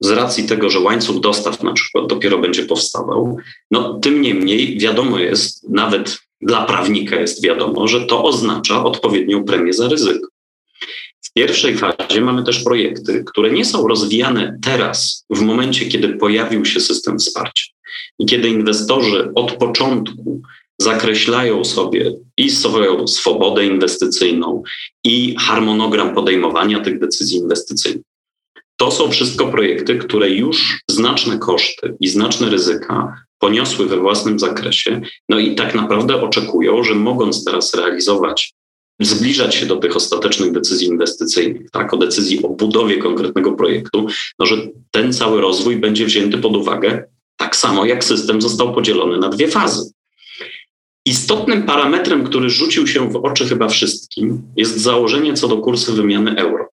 z 0.00 0.10
racji 0.10 0.44
tego, 0.44 0.70
że 0.70 0.80
łańcuch 0.80 1.20
dostaw 1.20 1.62
na 1.62 1.72
przykład 1.72 2.06
dopiero 2.06 2.38
będzie 2.38 2.62
powstawał. 2.62 3.36
No, 3.70 3.98
tym 3.98 4.22
niemniej 4.22 4.78
wiadomo 4.78 5.18
jest, 5.18 5.68
nawet 5.70 6.18
dla 6.40 6.64
prawnika 6.64 7.16
jest 7.16 7.44
wiadomo, 7.44 7.88
że 7.88 8.06
to 8.06 8.24
oznacza 8.24 8.84
odpowiednią 8.84 9.44
premię 9.44 9.72
za 9.72 9.88
ryzyko. 9.88 10.28
W 11.22 11.32
pierwszej 11.32 11.76
fazie 11.76 12.20
mamy 12.20 12.44
też 12.44 12.64
projekty, 12.64 13.24
które 13.26 13.50
nie 13.50 13.64
są 13.64 13.88
rozwijane 13.88 14.58
teraz, 14.62 15.26
w 15.30 15.40
momencie, 15.40 15.86
kiedy 15.86 16.08
pojawił 16.08 16.64
się 16.64 16.80
system 16.80 17.18
wsparcia. 17.18 17.64
I 18.18 18.26
kiedy 18.26 18.48
inwestorzy 18.48 19.32
od 19.34 19.52
początku 19.52 20.42
zakreślają 20.80 21.64
sobie 21.64 22.12
i 22.36 22.50
swoją 22.50 23.06
swobodę 23.06 23.66
inwestycyjną, 23.66 24.62
i 25.04 25.36
harmonogram 25.38 26.14
podejmowania 26.14 26.80
tych 26.80 27.00
decyzji 27.00 27.38
inwestycyjnych. 27.38 28.02
To 28.76 28.90
są 28.90 29.10
wszystko 29.10 29.46
projekty, 29.46 29.98
które 29.98 30.30
już 30.30 30.80
znaczne 30.90 31.38
koszty 31.38 31.96
i 32.00 32.08
znaczne 32.08 32.50
ryzyka 32.50 33.24
poniosły 33.38 33.86
we 33.86 33.96
własnym 33.96 34.38
zakresie, 34.38 35.00
no 35.28 35.38
i 35.38 35.54
tak 35.54 35.74
naprawdę 35.74 36.22
oczekują, 36.22 36.84
że 36.84 36.94
mogąc 36.94 37.44
teraz 37.44 37.74
realizować, 37.74 38.54
zbliżać 39.00 39.54
się 39.54 39.66
do 39.66 39.76
tych 39.76 39.96
ostatecznych 39.96 40.52
decyzji 40.52 40.86
inwestycyjnych, 40.86 41.70
tak, 41.70 41.94
o 41.94 41.96
decyzji 41.96 42.42
o 42.42 42.48
budowie 42.48 42.98
konkretnego 42.98 43.52
projektu, 43.52 44.06
no 44.38 44.46
że 44.46 44.56
ten 44.90 45.12
cały 45.12 45.40
rozwój 45.40 45.76
będzie 45.76 46.06
wzięty 46.06 46.38
pod 46.38 46.56
uwagę 46.56 47.04
tak 47.36 47.56
samo 47.56 47.84
jak 47.84 48.04
system 48.04 48.42
został 48.42 48.74
podzielony 48.74 49.18
na 49.18 49.28
dwie 49.28 49.48
fazy. 49.48 49.92
Istotnym 51.06 51.62
parametrem, 51.62 52.24
który 52.24 52.50
rzucił 52.50 52.86
się 52.86 53.10
w 53.10 53.16
oczy 53.16 53.48
chyba 53.48 53.68
wszystkim, 53.68 54.42
jest 54.56 54.76
założenie 54.78 55.34
co 55.34 55.48
do 55.48 55.56
kursu 55.56 55.94
wymiany 55.94 56.36
euro, 56.36 56.68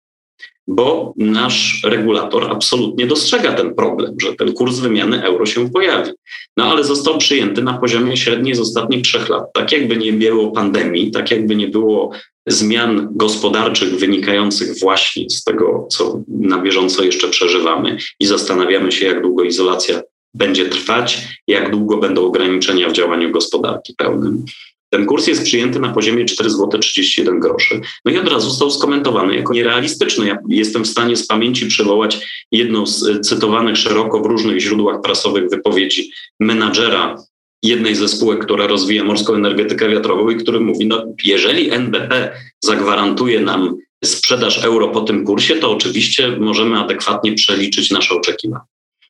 bo 0.67 1.13
nasz 1.17 1.81
regulator 1.83 2.51
absolutnie 2.51 3.07
dostrzega 3.07 3.53
ten 3.53 3.75
problem, 3.75 4.15
że 4.21 4.35
ten 4.35 4.53
kurs 4.53 4.79
wymiany 4.79 5.23
euro 5.23 5.45
się 5.45 5.69
pojawi. 5.69 6.11
No 6.57 6.65
ale 6.65 6.83
został 6.83 7.17
przyjęty 7.17 7.63
na 7.63 7.77
poziomie 7.77 8.17
średniej 8.17 8.55
z 8.55 8.59
ostatnich 8.59 9.01
trzech 9.01 9.29
lat. 9.29 9.53
Tak 9.53 9.71
jakby 9.71 9.97
nie 9.97 10.13
było 10.13 10.51
pandemii, 10.51 11.11
tak 11.11 11.31
jakby 11.31 11.55
nie 11.55 11.67
było 11.67 12.11
zmian 12.47 13.07
gospodarczych 13.11 13.99
wynikających 13.99 14.79
właśnie 14.79 15.29
z 15.29 15.43
tego, 15.43 15.87
co 15.91 16.21
na 16.27 16.61
bieżąco 16.61 17.03
jeszcze 17.03 17.27
przeżywamy 17.27 17.97
i 18.19 18.25
zastanawiamy 18.25 18.91
się, 18.91 19.05
jak 19.05 19.21
długo 19.21 19.43
izolacja 19.43 20.01
będzie 20.33 20.65
trwać, 20.65 21.27
jak 21.47 21.71
długo 21.71 21.97
będą 21.97 22.25
ograniczenia 22.25 22.89
w 22.89 22.93
działaniu 22.93 23.31
gospodarki 23.31 23.93
pełnym. 23.97 24.45
Ten 24.89 25.05
kurs 25.05 25.27
jest 25.27 25.43
przyjęty 25.43 25.79
na 25.79 25.93
poziomie 25.93 26.25
4 26.25 26.49
zł 26.49 26.79
31 26.79 27.39
groszy. 27.39 27.81
No 28.05 28.11
i 28.11 28.17
od 28.17 28.27
razu 28.27 28.49
został 28.49 28.71
skomentowany 28.71 29.35
jako 29.35 29.53
nierealistyczny. 29.53 30.27
Ja 30.27 30.37
jestem 30.49 30.83
w 30.83 30.87
stanie 30.87 31.15
z 31.15 31.27
pamięci 31.27 31.67
przywołać 31.67 32.27
jedną 32.51 32.85
z 32.85 33.27
cytowanych 33.27 33.77
szeroko 33.77 34.19
w 34.19 34.25
różnych 34.25 34.59
źródłach 34.59 35.01
prasowych 35.01 35.49
wypowiedzi 35.49 36.11
menadżera 36.39 37.15
jednej 37.63 37.95
ze 37.95 38.07
spółek, 38.07 38.45
która 38.45 38.67
rozwija 38.67 39.03
morską 39.03 39.33
energetykę 39.33 39.89
wiatrową 39.89 40.29
i 40.29 40.35
który 40.35 40.59
mówi, 40.59 40.87
no 40.87 41.05
jeżeli 41.23 41.71
NBP 41.71 42.31
zagwarantuje 42.63 43.39
nam 43.39 43.77
sprzedaż 44.05 44.63
euro 44.63 44.87
po 44.87 45.01
tym 45.01 45.25
kursie, 45.25 45.55
to 45.55 45.71
oczywiście 45.71 46.37
możemy 46.37 46.79
adekwatnie 46.79 47.33
przeliczyć 47.33 47.91
nasze 47.91 48.15
oczekiwania. 48.15 48.63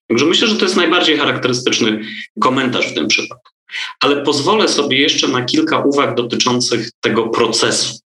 Także 0.08 0.26
myślę, 0.26 0.48
że 0.48 0.56
to 0.56 0.66
jest 0.66 0.78
najbardziej 0.78 1.18
charakterystyczny 1.18 2.02
komentarz 2.40 2.92
w 2.92 2.94
tym 2.94 3.08
przypadku. 3.08 3.57
Ale 4.00 4.24
pozwolę 4.24 4.68
sobie 4.68 5.02
jeszcze 5.02 5.28
na 5.28 5.46
kilka 5.46 5.80
uwag 5.80 6.16
dotyczących 6.16 6.92
tego 7.02 7.30
procesu. 7.30 8.00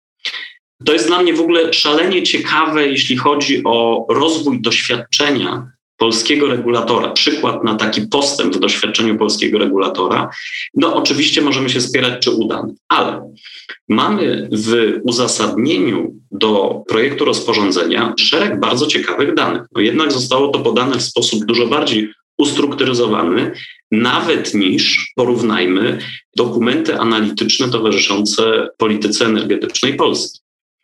To 0.84 0.92
jest 0.92 1.06
dla 1.06 1.22
mnie 1.22 1.34
w 1.34 1.40
ogóle 1.40 1.72
szalenie 1.72 2.22
ciekawe, 2.22 2.88
jeśli 2.88 3.16
chodzi 3.16 3.62
o 3.64 4.06
rozwój 4.10 4.62
doświadczenia 4.62 5.70
polskiego 5.96 6.46
regulatora, 6.46 7.10
przykład 7.10 7.64
na 7.64 7.74
taki 7.74 8.02
postęp 8.02 8.56
w 8.56 8.60
doświadczeniu 8.60 9.18
polskiego 9.18 9.58
regulatora, 9.58 10.30
no 10.74 10.94
oczywiście 10.94 11.42
możemy 11.42 11.70
się 11.70 11.80
spierać, 11.80 12.24
czy 12.24 12.30
udany, 12.30 12.74
ale 12.88 13.32
mamy 13.88 14.48
w 14.52 14.98
uzasadnieniu 15.02 16.12
do 16.30 16.82
projektu 16.88 17.24
rozporządzenia 17.24 18.14
szereg 18.18 18.60
bardzo 18.60 18.86
ciekawych 18.86 19.34
danych. 19.34 19.62
No 19.74 19.80
jednak 19.80 20.12
zostało 20.12 20.48
to 20.48 20.58
podane 20.58 20.98
w 20.98 21.02
sposób 21.02 21.44
dużo 21.44 21.66
bardziej 21.66 22.12
ustrukturyzowany, 22.38 23.52
nawet 23.90 24.54
niż 24.54 25.12
porównajmy 25.16 25.98
dokumenty 26.36 26.98
analityczne 26.98 27.68
towarzyszące 27.68 28.68
polityce 28.76 29.26
energetycznej 29.26 29.94
Polski. 29.94 30.40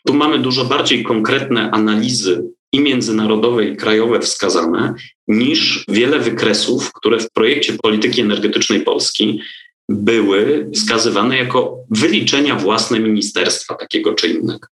Tu 0.07 0.15
mamy 0.15 0.39
dużo 0.39 0.65
bardziej 0.65 1.05
konkretne 1.05 1.71
analizy 1.71 2.45
i 2.73 2.81
międzynarodowe, 2.81 3.69
i 3.69 3.77
krajowe 3.77 4.21
wskazane, 4.21 4.95
niż 5.29 5.85
wiele 5.89 6.19
wykresów, 6.19 6.93
które 6.93 7.19
w 7.19 7.31
projekcie 7.31 7.73
polityki 7.73 8.21
energetycznej 8.21 8.81
Polski 8.81 9.41
były 9.89 10.71
wskazywane 10.75 11.37
jako 11.37 11.77
wyliczenia 11.91 12.57
własne 12.57 13.01
ministerstwa 13.01 13.75
takiego 13.75 14.15
czy 14.15 14.29
innego. 14.29 14.69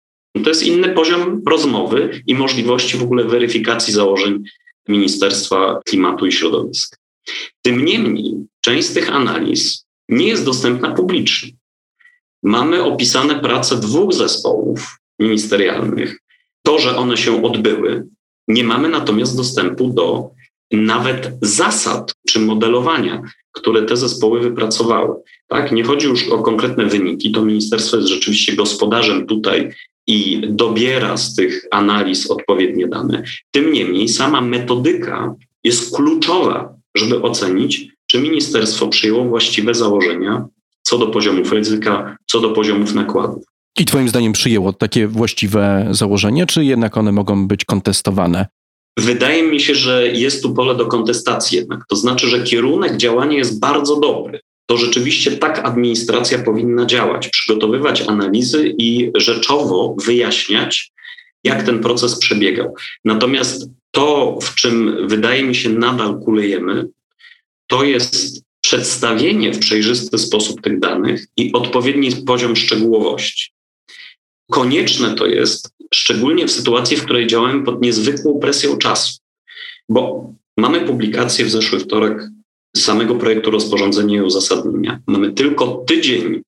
To 0.44 0.50
jest 0.50 0.64
inny 0.64 0.90
poziom 0.90 1.42
rozmowy 1.48 2.22
i 2.28 2.36
możliwości 2.36 2.98
w 2.98 3.04
ogóle 3.04 3.24
weryfikacji 3.24 3.94
założeń 3.94 4.44
Ministerstwa 4.88 5.80
Klimatu 5.86 6.26
i 6.26 6.32
Środowiska. 6.32 6.98
Tym 7.62 7.86
niemniej, 7.86 8.34
część 8.62 8.88
z 8.88 8.94
tych 8.94 9.10
analiz 9.16 9.86
nie 10.10 10.28
jest 10.28 10.46
dostępna 10.46 10.92
publicznie. 10.92 11.52
Mamy 12.44 12.84
opisane 12.84 13.40
prace 13.40 13.76
dwóch 13.76 14.14
zespołów 14.14 15.00
ministerialnych, 15.20 16.20
to, 16.64 16.80
że 16.80 16.98
one 16.98 17.18
się 17.18 17.44
odbyły, 17.44 18.08
Nie 18.48 18.64
mamy 18.64 18.90
natomiast 18.90 19.38
dostępu 19.38 19.88
do 19.88 20.30
nawet 20.72 21.32
zasad 21.42 22.14
czy 22.28 22.40
modelowania, 22.40 23.22
które 23.52 23.84
te 23.84 23.98
zespoły 23.98 24.40
wypracowały. 24.40 25.16
Tak? 25.48 25.72
Nie 25.72 25.84
chodzi 25.84 26.08
już 26.08 26.30
o 26.30 26.38
konkretne 26.38 26.86
wyniki, 26.86 27.32
to 27.32 27.46
ministerstwo 27.46 27.98
jest 27.98 28.10
rzeczywiście 28.10 28.56
gospodarzem 28.56 29.28
tutaj 29.28 29.72
i 30.08 30.42
dobiera 30.50 31.18
z 31.18 31.36
tych 31.36 31.68
analiz 31.72 32.32
odpowiednie 32.32 32.88
dane. 32.88 33.24
Tym 33.52 33.72
niemniej 33.72 34.08
sama 34.08 34.42
metodyka 34.42 35.36
jest 35.64 35.96
kluczowa, 35.96 36.74
żeby 36.98 37.22
ocenić, 37.22 37.88
czy 38.08 38.20
ministerstwo 38.20 38.88
przyjęło 38.88 39.26
właściwe 39.26 39.74
założenia 39.74 40.48
co 40.88 40.98
do 40.98 41.08
poziomów 41.08 41.52
ryzyka, 41.52 42.18
co 42.26 42.40
do 42.40 42.50
poziomów 42.50 42.94
nakładów. 42.94 43.44
I 43.80 43.86
Twoim 43.86 44.10
zdaniem 44.10 44.34
przyjęło 44.34 44.74
takie 44.74 45.08
właściwe 45.08 45.88
założenie, 45.92 46.46
czy 46.46 46.66
jednak 46.66 46.98
one 46.98 47.12
mogą 47.12 47.48
być 47.48 47.66
kontestowane? 47.66 48.46
Wydaje 48.98 49.44
mi 49.44 49.60
się, 49.60 49.76
że 49.76 50.08
jest 50.08 50.44
tu 50.44 50.54
pole 50.54 50.76
do 50.76 50.86
kontestacji 50.86 51.58
jednak. 51.58 51.80
To 51.90 51.96
znaczy, 51.96 52.28
że 52.28 52.44
kierunek 52.44 52.98
działania 52.98 53.38
jest 53.38 53.60
bardzo 53.60 54.00
dobry. 54.00 54.40
To 54.70 54.78
rzeczywiście 54.78 55.32
tak 55.32 55.60
administracja 55.60 56.40
powinna 56.40 56.86
działać, 56.86 57.30
przygotowywać 57.30 58.02
analizy 58.02 58.76
i 58.78 59.12
rzeczowo 59.16 59.96
wyjaśniać, 60.06 60.92
jak 61.44 61.64
ten 61.64 61.80
proces 61.80 62.20
przebiegał. 62.20 62.76
Natomiast 63.06 63.70
to, 63.92 64.40
w 64.42 64.56
czym 64.56 65.08
wydaje 65.08 65.44
mi 65.44 65.56
się 65.56 65.70
nadal 65.70 66.20
kulejemy, 66.20 66.88
to 67.68 67.84
jest 67.84 68.44
przedstawienie 68.62 69.54
w 69.54 69.60
przejrzysty 69.60 70.18
sposób 70.18 70.62
tych 70.62 70.80
danych 70.80 71.28
i 71.38 71.54
odpowiedni 71.54 72.12
poziom 72.12 72.56
szczegółowości. 72.56 73.52
Konieczne 74.52 75.16
to 75.16 75.26
jest, 75.26 75.70
szczególnie 75.94 76.48
w 76.48 76.52
sytuacji, 76.52 76.98
w 76.98 77.04
której 77.04 77.28
działamy 77.28 77.64
pod 77.64 77.82
niezwykłą 77.82 78.40
presją 78.40 78.78
czasu, 78.78 79.18
bo 79.90 80.34
mamy 80.58 80.82
publikację 80.82 81.46
w 81.46 81.52
zeszły 81.52 81.80
wtorek 81.80 82.30
samego 82.84 83.16
projektu 83.16 83.52
rozporządzenia 83.52 84.18
i 84.18 84.22
uzasadnienia. 84.22 85.00
Mamy 85.08 85.34
tylko 85.34 85.84
tydzień 85.88 86.42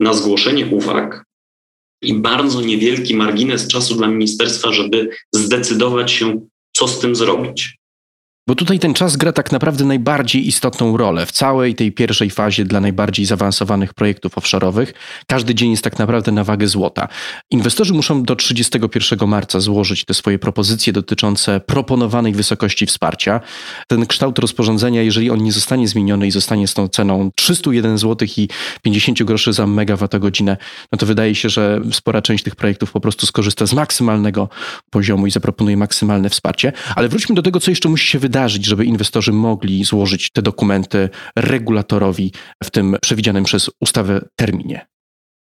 na 0.00 0.14
zgłoszenie 0.14 0.66
uwag 0.66 1.24
i 2.02 2.14
bardzo 2.14 2.60
niewielki 2.60 3.16
margines 3.16 3.68
czasu 3.68 3.94
dla 3.94 4.08
ministerstwa, 4.08 4.72
żeby 4.72 5.08
zdecydować 5.34 6.12
się, 6.12 6.40
co 6.76 6.88
z 6.88 6.98
tym 6.98 7.16
zrobić. 7.16 7.76
Bo 8.48 8.54
tutaj 8.54 8.78
ten 8.78 8.94
czas 8.94 9.16
gra 9.16 9.32
tak 9.32 9.52
naprawdę 9.52 9.84
najbardziej 9.84 10.48
istotną 10.48 10.96
rolę 10.96 11.26
w 11.26 11.32
całej 11.32 11.74
tej 11.74 11.92
pierwszej 11.92 12.30
fazie 12.30 12.64
dla 12.64 12.80
najbardziej 12.80 13.26
zaawansowanych 13.26 13.94
projektów 13.94 14.34
offshore'owych. 14.36 14.86
Każdy 15.26 15.54
dzień 15.54 15.70
jest 15.70 15.84
tak 15.84 15.98
naprawdę 15.98 16.32
na 16.32 16.44
wagę 16.44 16.68
złota. 16.68 17.08
Inwestorzy 17.50 17.94
muszą 17.94 18.22
do 18.22 18.36
31 18.36 19.28
marca 19.28 19.60
złożyć 19.60 20.04
te 20.04 20.14
swoje 20.14 20.38
propozycje 20.38 20.92
dotyczące 20.92 21.60
proponowanej 21.60 22.32
wysokości 22.32 22.86
wsparcia. 22.86 23.40
Ten 23.88 24.06
kształt 24.06 24.38
rozporządzenia, 24.38 25.02
jeżeli 25.02 25.30
on 25.30 25.42
nie 25.42 25.52
zostanie 25.52 25.88
zmieniony 25.88 26.26
i 26.26 26.30
zostanie 26.30 26.68
z 26.68 26.74
tą 26.74 26.88
ceną 26.88 27.30
301 27.36 27.98
zł 27.98 28.28
i 28.36 28.48
50 28.82 29.22
groszy 29.22 29.52
za 29.52 29.66
megawattogodzinę, 29.66 30.56
no 30.92 30.98
to 30.98 31.06
wydaje 31.06 31.34
się, 31.34 31.48
że 31.48 31.80
spora 31.92 32.22
część 32.22 32.44
tych 32.44 32.56
projektów 32.56 32.92
po 32.92 33.00
prostu 33.00 33.26
skorzysta 33.26 33.66
z 33.66 33.72
maksymalnego 33.72 34.48
poziomu 34.90 35.26
i 35.26 35.30
zaproponuje 35.30 35.76
maksymalne 35.76 36.30
wsparcie. 36.30 36.72
Ale 36.96 37.08
wróćmy 37.08 37.34
do 37.34 37.42
tego, 37.42 37.60
co 37.60 37.70
jeszcze 37.70 37.88
musi 37.88 38.06
się 38.06 38.18
wydarzyć 38.18 38.35
wydarzyć, 38.36 38.66
żeby 38.66 38.84
inwestorzy 38.84 39.32
mogli 39.32 39.84
złożyć 39.84 40.30
te 40.30 40.42
dokumenty 40.42 41.08
regulatorowi 41.36 42.32
w 42.64 42.70
tym 42.70 42.96
przewidzianym 43.02 43.44
przez 43.44 43.70
ustawę 43.80 44.28
terminie? 44.36 44.86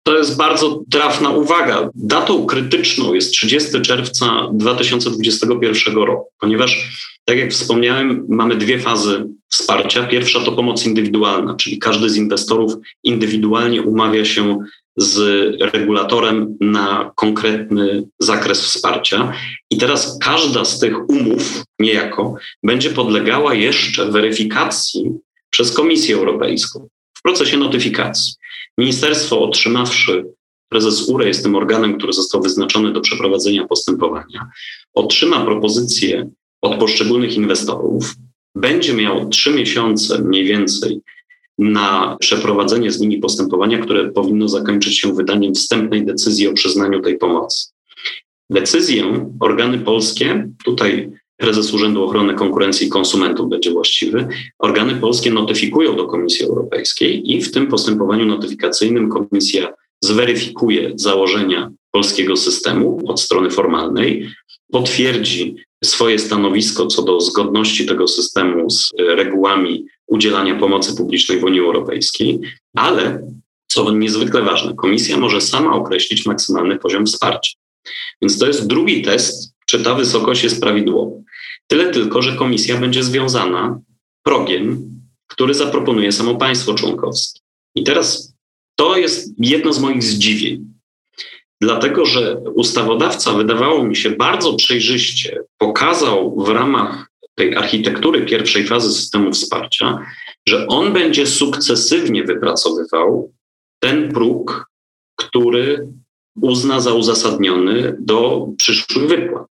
To 0.03 0.17
jest 0.17 0.37
bardzo 0.37 0.81
trafna 0.91 1.29
uwaga. 1.29 1.89
Datą 1.95 2.45
krytyczną 2.45 3.13
jest 3.13 3.31
30 3.31 3.81
czerwca 3.81 4.25
2021 4.53 5.95
roku, 5.95 6.27
ponieważ, 6.39 6.91
tak 7.25 7.37
jak 7.37 7.51
wspomniałem, 7.51 8.25
mamy 8.29 8.55
dwie 8.55 8.79
fazy 8.79 9.25
wsparcia. 9.49 10.03
Pierwsza 10.03 10.39
to 10.39 10.51
pomoc 10.51 10.85
indywidualna, 10.85 11.55
czyli 11.55 11.79
każdy 11.79 12.09
z 12.09 12.15
inwestorów 12.15 12.73
indywidualnie 13.03 13.81
umawia 13.81 14.25
się 14.25 14.57
z 14.97 15.17
regulatorem 15.61 16.57
na 16.61 17.11
konkretny 17.15 18.03
zakres 18.19 18.61
wsparcia. 18.61 19.33
I 19.69 19.77
teraz 19.77 20.17
każda 20.21 20.65
z 20.65 20.79
tych 20.79 21.09
umów 21.09 21.63
niejako 21.79 22.35
będzie 22.63 22.89
podlegała 22.89 23.53
jeszcze 23.53 24.11
weryfikacji 24.11 25.11
przez 25.49 25.71
Komisję 25.71 26.15
Europejską 26.15 26.87
w 27.17 27.21
procesie 27.21 27.57
notyfikacji. 27.57 28.33
Ministerstwo 28.77 29.41
otrzymawszy, 29.41 30.25
prezes 30.69 31.09
URE 31.09 31.27
jest 31.27 31.43
tym 31.43 31.55
organem, 31.55 31.97
który 31.97 32.13
został 32.13 32.41
wyznaczony 32.41 32.93
do 32.93 33.01
przeprowadzenia 33.01 33.67
postępowania, 33.67 34.49
otrzyma 34.93 35.45
propozycję 35.45 36.29
od 36.61 36.79
poszczególnych 36.79 37.35
inwestorów, 37.35 38.15
będzie 38.55 38.93
miał 38.93 39.29
trzy 39.29 39.53
miesiące 39.53 40.19
mniej 40.19 40.45
więcej 40.45 41.01
na 41.57 42.17
przeprowadzenie 42.19 42.91
z 42.91 42.99
nimi 42.99 43.17
postępowania, 43.17 43.77
które 43.77 44.11
powinno 44.11 44.47
zakończyć 44.47 44.99
się 44.99 45.13
wydaniem 45.13 45.53
wstępnej 45.53 46.05
decyzji 46.05 46.47
o 46.47 46.53
przyznaniu 46.53 47.01
tej 47.01 47.17
pomocy. 47.17 47.67
Decyzję 48.49 49.29
organy 49.39 49.79
polskie, 49.79 50.49
tutaj 50.65 51.11
prezes 51.37 51.73
Urzędu 51.73 52.03
Ochrony 52.03 52.33
Konkurencji 52.33 52.87
i 52.87 52.89
Konsumentów 52.89 53.49
będzie 53.49 53.71
właściwy, 53.71 54.27
organy 54.59 54.95
polskie 54.95 55.31
notyfikują 55.31 55.95
do 55.95 56.05
Komisji 56.05 56.45
Europejskiej 56.45 57.31
i 57.31 57.41
w 57.41 57.51
tym 57.51 57.67
postępowaniu 57.67 58.25
notyfikacyjnym 58.25 59.09
Komisja 59.09 59.73
zweryfikuje 60.03 60.91
założenia 60.95 61.71
polskiego 61.91 62.37
systemu 62.37 62.99
od 63.07 63.21
strony 63.21 63.49
formalnej, 63.51 64.29
potwierdzi 64.71 65.55
swoje 65.83 66.19
stanowisko 66.19 66.87
co 66.87 67.01
do 67.01 67.21
zgodności 67.21 67.85
tego 67.85 68.07
systemu 68.07 68.69
z 68.69 68.91
regułami 68.97 69.85
udzielania 70.07 70.55
pomocy 70.55 70.95
publicznej 70.95 71.39
w 71.39 71.43
Unii 71.43 71.59
Europejskiej, 71.59 72.39
ale 72.75 73.27
co 73.67 73.91
niezwykle 73.91 74.41
ważne, 74.41 74.73
komisja 74.75 75.17
może 75.17 75.41
sama 75.41 75.75
określić 75.75 76.25
maksymalny 76.25 76.79
poziom 76.79 77.05
wsparcia. 77.05 77.51
Więc 78.21 78.39
to 78.39 78.47
jest 78.47 78.67
drugi 78.67 79.01
test, 79.01 79.53
czy 79.65 79.83
ta 79.83 79.95
wysokość 79.95 80.43
jest 80.43 80.61
prawidłowa. 80.61 81.15
Tyle 81.67 81.91
tylko, 81.91 82.21
że 82.21 82.35
komisja 82.35 82.77
będzie 82.77 83.03
związana 83.03 83.79
progiem, 84.23 84.93
który 85.27 85.53
zaproponuje 85.53 86.11
samo 86.11 86.35
państwo 86.35 86.73
członkowskie. 86.73 87.39
I 87.75 87.83
teraz 87.83 88.33
to 88.75 88.97
jest 88.97 89.33
jedno 89.37 89.73
z 89.73 89.79
moich 89.79 90.03
zdziwień, 90.03 90.72
dlatego 91.63 92.05
że 92.05 92.37
ustawodawca, 92.55 93.33
wydawało 93.33 93.83
mi 93.83 93.95
się, 93.95 94.09
bardzo 94.09 94.53
przejrzyście 94.53 95.39
pokazał 95.57 96.35
w 96.45 96.49
ramach 96.49 97.07
tej 97.35 97.55
architektury 97.55 98.25
pierwszej 98.25 98.67
fazy 98.67 98.93
systemu 98.93 99.31
wsparcia, 99.31 100.05
że 100.47 100.67
on 100.67 100.93
będzie 100.93 101.27
sukcesywnie 101.27 102.23
wypracowywał 102.23 103.33
ten 103.79 104.11
próg, 104.11 104.65
który 105.15 105.87
uzna 106.41 106.79
za 106.79 106.93
uzasadniony 106.93 107.95
do 107.99 108.47
przyszłych 108.57 109.07
wypłat. 109.07 109.47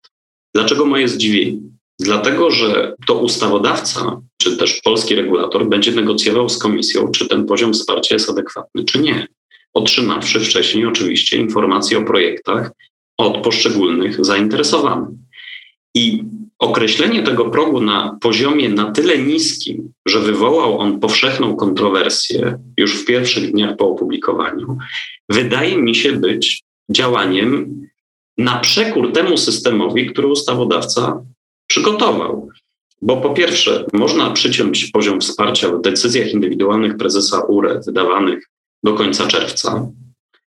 Dlaczego 0.55 0.85
moje 0.85 1.07
zdziwienie? 1.07 1.61
Dlatego, 1.99 2.51
że 2.51 2.95
to 3.07 3.13
ustawodawca, 3.13 4.21
czy 4.37 4.57
też 4.57 4.81
polski 4.81 5.15
regulator 5.15 5.69
będzie 5.69 5.91
negocjował 5.91 6.49
z 6.49 6.57
komisją, 6.57 7.11
czy 7.11 7.27
ten 7.27 7.45
poziom 7.45 7.73
wsparcia 7.73 8.15
jest 8.15 8.29
adekwatny, 8.29 8.83
czy 8.83 8.99
nie. 8.99 9.27
Otrzymawszy 9.73 10.39
wcześniej 10.39 10.85
oczywiście 10.85 11.37
informacje 11.37 11.97
o 11.97 12.03
projektach 12.03 12.71
od 13.17 13.37
poszczególnych 13.37 14.25
zainteresowanych. 14.25 15.09
I 15.95 16.23
określenie 16.59 17.23
tego 17.23 17.49
progu 17.49 17.81
na 17.81 18.17
poziomie 18.21 18.69
na 18.69 18.91
tyle 18.91 19.17
niskim, 19.17 19.93
że 20.05 20.19
wywołał 20.19 20.79
on 20.79 20.99
powszechną 20.99 21.55
kontrowersję 21.55 22.59
już 22.77 23.01
w 23.01 23.05
pierwszych 23.05 23.51
dniach 23.51 23.77
po 23.77 23.89
opublikowaniu, 23.89 24.77
wydaje 25.29 25.77
mi 25.77 25.95
się 25.95 26.11
być 26.11 26.63
działaniem 26.89 27.81
na 28.37 28.59
przekór 28.59 29.11
temu 29.11 29.37
systemowi, 29.37 30.05
który 30.05 30.27
ustawodawca 30.27 31.23
przygotował. 31.67 32.49
Bo 33.01 33.17
po 33.17 33.29
pierwsze, 33.29 33.85
można 33.93 34.29
przyciąć 34.29 34.91
poziom 34.91 35.21
wsparcia 35.21 35.69
w 35.69 35.81
decyzjach 35.81 36.33
indywidualnych 36.33 36.97
prezesa 36.97 37.41
URE 37.41 37.81
wydawanych 37.85 38.49
do 38.83 38.93
końca 38.93 39.27
czerwca, 39.27 39.87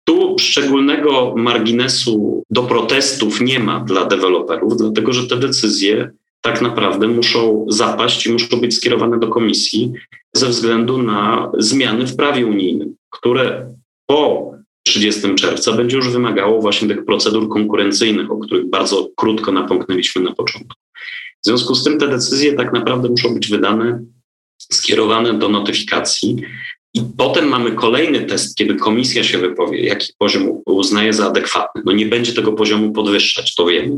tu 0.05 0.37
szczególnego 0.39 1.35
marginesu 1.37 2.43
do 2.51 2.63
protestów 2.63 3.41
nie 3.41 3.61
ma 3.61 3.81
dla 3.81 4.05
deweloperów, 4.05 4.77
dlatego 4.77 5.13
że 5.13 5.29
te 5.29 5.37
decyzje 5.37 6.11
tak 6.41 6.63
naprawdę 6.63 7.09
muszą 7.09 7.67
zapaść 7.69 8.27
i 8.27 8.33
muszą 8.33 8.61
być 8.61 8.75
skierowane 8.75 9.19
do 9.19 9.29
komisji 9.29 9.93
ze 10.35 10.47
względu 10.47 11.03
na 11.03 11.53
zmiany 11.59 12.07
w 12.07 12.17
prawie 12.17 12.47
unijnym, 12.47 12.97
które 13.11 13.75
po 14.07 14.53
30 14.83 15.35
czerwca 15.35 15.73
będzie 15.73 15.97
już 15.97 16.09
wymagało 16.09 16.61
właśnie 16.61 16.89
tych 16.89 17.05
procedur 17.05 17.49
konkurencyjnych, 17.49 18.31
o 18.31 18.39
których 18.39 18.71
bardzo 18.71 19.09
krótko 19.17 19.53
napomknęliśmy 19.53 20.23
na 20.23 20.35
początku. 20.35 20.75
W 21.43 21.47
związku 21.47 21.75
z 21.75 21.85
tym 21.85 21.99
te 21.99 22.09
decyzje 22.09 22.53
tak 22.53 22.73
naprawdę 22.73 23.09
muszą 23.09 23.35
być 23.35 23.49
wydane, 23.49 24.05
skierowane 24.59 25.35
do 25.35 25.49
notyfikacji, 25.49 26.37
i 26.95 27.01
potem 27.17 27.49
mamy 27.49 27.73
kolejny 27.73 28.25
test, 28.25 28.57
kiedy 28.57 28.75
komisja 28.75 29.25
się 29.25 29.39
wypowie, 29.39 29.81
jaki 29.81 30.13
poziom 30.19 30.63
uznaje 30.67 31.13
za 31.13 31.27
adekwatny. 31.27 31.83
No 31.85 31.93
nie 31.93 32.07
będzie 32.07 32.33
tego 32.33 32.53
poziomu 32.53 32.93
podwyższać, 32.93 33.55
to 33.55 33.67
wiemy. 33.67 33.97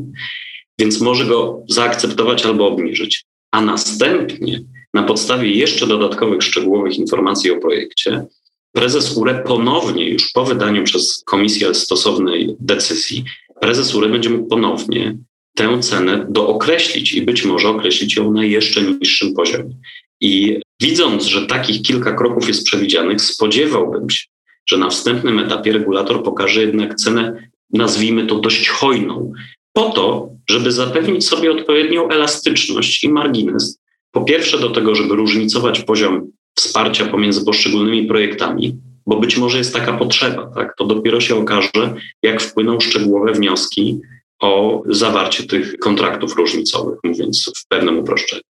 więc 0.79 1.01
może 1.01 1.27
go 1.27 1.63
zaakceptować 1.69 2.47
albo 2.47 2.67
obniżyć. 2.67 3.25
A 3.51 3.61
następnie, 3.61 4.63
na 4.95 5.03
podstawie 5.03 5.51
jeszcze 5.51 5.87
dodatkowych 5.87 6.43
szczegółowych 6.43 6.99
informacji 6.99 7.51
o 7.51 7.61
projekcie, 7.61 8.27
prezes 8.73 9.17
URE 9.17 9.43
ponownie, 9.47 10.09
już 10.09 10.33
po 10.33 10.45
wydaniu 10.45 10.85
przez 10.85 11.23
komisję 11.27 11.75
stosownej 11.75 12.57
decyzji, 12.61 13.25
prezes 13.61 13.95
URE 13.95 14.09
będzie 14.09 14.31
mógł 14.31 14.49
ponownie 14.49 15.19
tę 15.55 15.81
cenę 15.81 16.27
dookreślić 16.31 17.13
i 17.13 17.23
być 17.23 17.45
może 17.45 17.69
określić 17.69 18.17
ją 18.17 18.33
na 18.33 18.45
jeszcze 18.45 18.83
niższym 18.83 19.35
poziomie. 19.35 19.75
I 20.21 20.61
widząc, 20.83 21.25
że 21.25 21.47
takich 21.47 21.83
kilka 21.83 22.13
kroków 22.13 22.49
jest 22.49 22.65
przewidzianych, 22.65 23.21
spodziewałbym 23.21 24.11
się, 24.11 24.25
że 24.67 24.79
na 24.79 24.91
wstępnym 24.91 25.39
etapie 25.39 25.73
regulator 25.73 26.23
pokaże 26.23 26.61
jednak 26.61 26.95
cenę, 26.95 27.51
nazwijmy 27.73 28.27
to 28.27 28.39
dość 28.39 28.69
hojną, 28.69 29.33
po 29.73 29.91
to, 29.91 30.31
żeby 30.51 30.73
zapewnić 30.73 31.27
sobie 31.27 31.51
odpowiednią 31.51 32.09
elastyczność 32.09 33.05
i 33.05 33.09
margines. 33.09 33.79
Po 34.13 34.25
pierwsze, 34.25 34.59
do 34.59 34.71
tego, 34.71 34.95
żeby 34.95 35.17
różnicować 35.17 35.81
poziom 35.81 36.31
wsparcia 36.59 37.07
pomiędzy 37.07 37.45
poszczególnymi 37.45 38.07
projektami, 38.07 38.77
bo 39.07 39.21
być 39.21 39.37
może 39.37 39.59
jest 39.59 39.75
taka 39.75 39.93
potrzeba. 39.93 40.51
Tak? 40.55 40.75
To 40.77 40.85
dopiero 40.85 41.21
się 41.21 41.37
okaże, 41.37 41.95
jak 42.23 42.43
wpłyną 42.43 42.81
szczegółowe 42.81 43.33
wnioski 43.33 44.01
o 44.41 44.83
zawarcie 44.87 45.45
tych 45.45 45.79
kontraktów 45.79 46.37
różnicowych, 46.37 46.99
mówiąc 47.05 47.53
w 47.57 47.69
pewnym 47.69 47.99
uproszczeniu. 47.99 48.50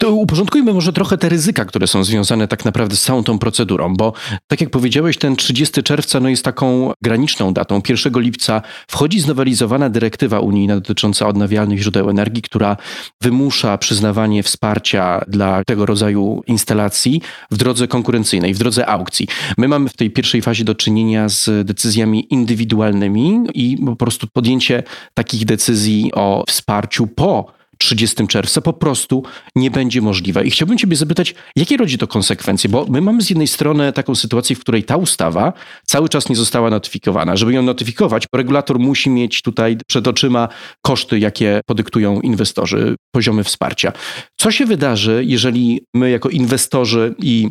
To 0.00 0.12
uporządkujmy 0.14 0.72
może 0.72 0.92
trochę 0.92 1.18
te 1.18 1.28
ryzyka, 1.28 1.64
które 1.64 1.86
są 1.86 2.04
związane 2.04 2.48
tak 2.48 2.64
naprawdę 2.64 2.96
z 2.96 3.02
całą 3.02 3.24
tą 3.24 3.38
procedurą, 3.38 3.96
bo 3.96 4.12
tak 4.46 4.60
jak 4.60 4.70
powiedziałeś, 4.70 5.16
ten 5.16 5.36
30 5.36 5.82
czerwca 5.82 6.20
no 6.20 6.28
jest 6.28 6.44
taką 6.44 6.92
graniczną 7.02 7.52
datą. 7.52 7.82
1 7.88 8.12
lipca 8.22 8.62
wchodzi 8.88 9.20
znowelizowana 9.20 9.90
dyrektywa 9.90 10.40
unijna 10.40 10.74
dotycząca 10.74 11.28
odnawialnych 11.28 11.78
źródeł 11.78 12.10
energii, 12.10 12.42
która 12.42 12.76
wymusza 13.20 13.78
przyznawanie 13.78 14.42
wsparcia 14.42 15.24
dla 15.28 15.64
tego 15.64 15.86
rodzaju 15.86 16.42
instalacji 16.46 17.22
w 17.50 17.56
drodze 17.56 17.88
konkurencyjnej, 17.88 18.54
w 18.54 18.58
drodze 18.58 18.86
aukcji. 18.86 19.28
My 19.56 19.68
mamy 19.68 19.88
w 19.88 19.96
tej 19.96 20.10
pierwszej 20.10 20.42
fazie 20.42 20.64
do 20.64 20.74
czynienia 20.74 21.28
z 21.28 21.66
decyzjami 21.66 22.26
indywidualnymi 22.30 23.40
i 23.54 23.78
po 23.86 23.96
prostu 23.96 24.26
podjęcie 24.32 24.82
takich 25.14 25.44
decyzji 25.44 26.10
o 26.14 26.44
wsparciu 26.48 27.06
po 27.06 27.57
30 27.78 28.26
czerwca 28.26 28.60
po 28.60 28.72
prostu 28.72 29.22
nie 29.56 29.70
będzie 29.70 30.00
możliwe. 30.00 30.44
I 30.44 30.50
chciałbym 30.50 30.78
Ciebie 30.78 30.96
zapytać, 30.96 31.34
jakie 31.56 31.76
rodzi 31.76 31.98
to 31.98 32.06
konsekwencje? 32.06 32.70
Bo 32.70 32.86
my 32.88 33.00
mamy 33.00 33.22
z 33.22 33.30
jednej 33.30 33.46
strony 33.46 33.92
taką 33.92 34.14
sytuację, 34.14 34.56
w 34.56 34.60
której 34.60 34.84
ta 34.84 34.96
ustawa 34.96 35.52
cały 35.84 36.08
czas 36.08 36.28
nie 36.28 36.36
została 36.36 36.70
notyfikowana. 36.70 37.36
Żeby 37.36 37.52
ją 37.52 37.62
notyfikować, 37.62 38.24
regulator 38.34 38.78
musi 38.78 39.10
mieć 39.10 39.42
tutaj 39.42 39.78
przed 39.86 40.08
oczyma 40.08 40.48
koszty, 40.82 41.18
jakie 41.18 41.60
podyktują 41.66 42.20
inwestorzy, 42.20 42.96
poziomy 43.14 43.44
wsparcia. 43.44 43.92
Co 44.36 44.50
się 44.50 44.66
wydarzy, 44.66 45.22
jeżeli 45.26 45.80
my 45.94 46.10
jako 46.10 46.28
inwestorzy 46.28 47.14
i 47.18 47.48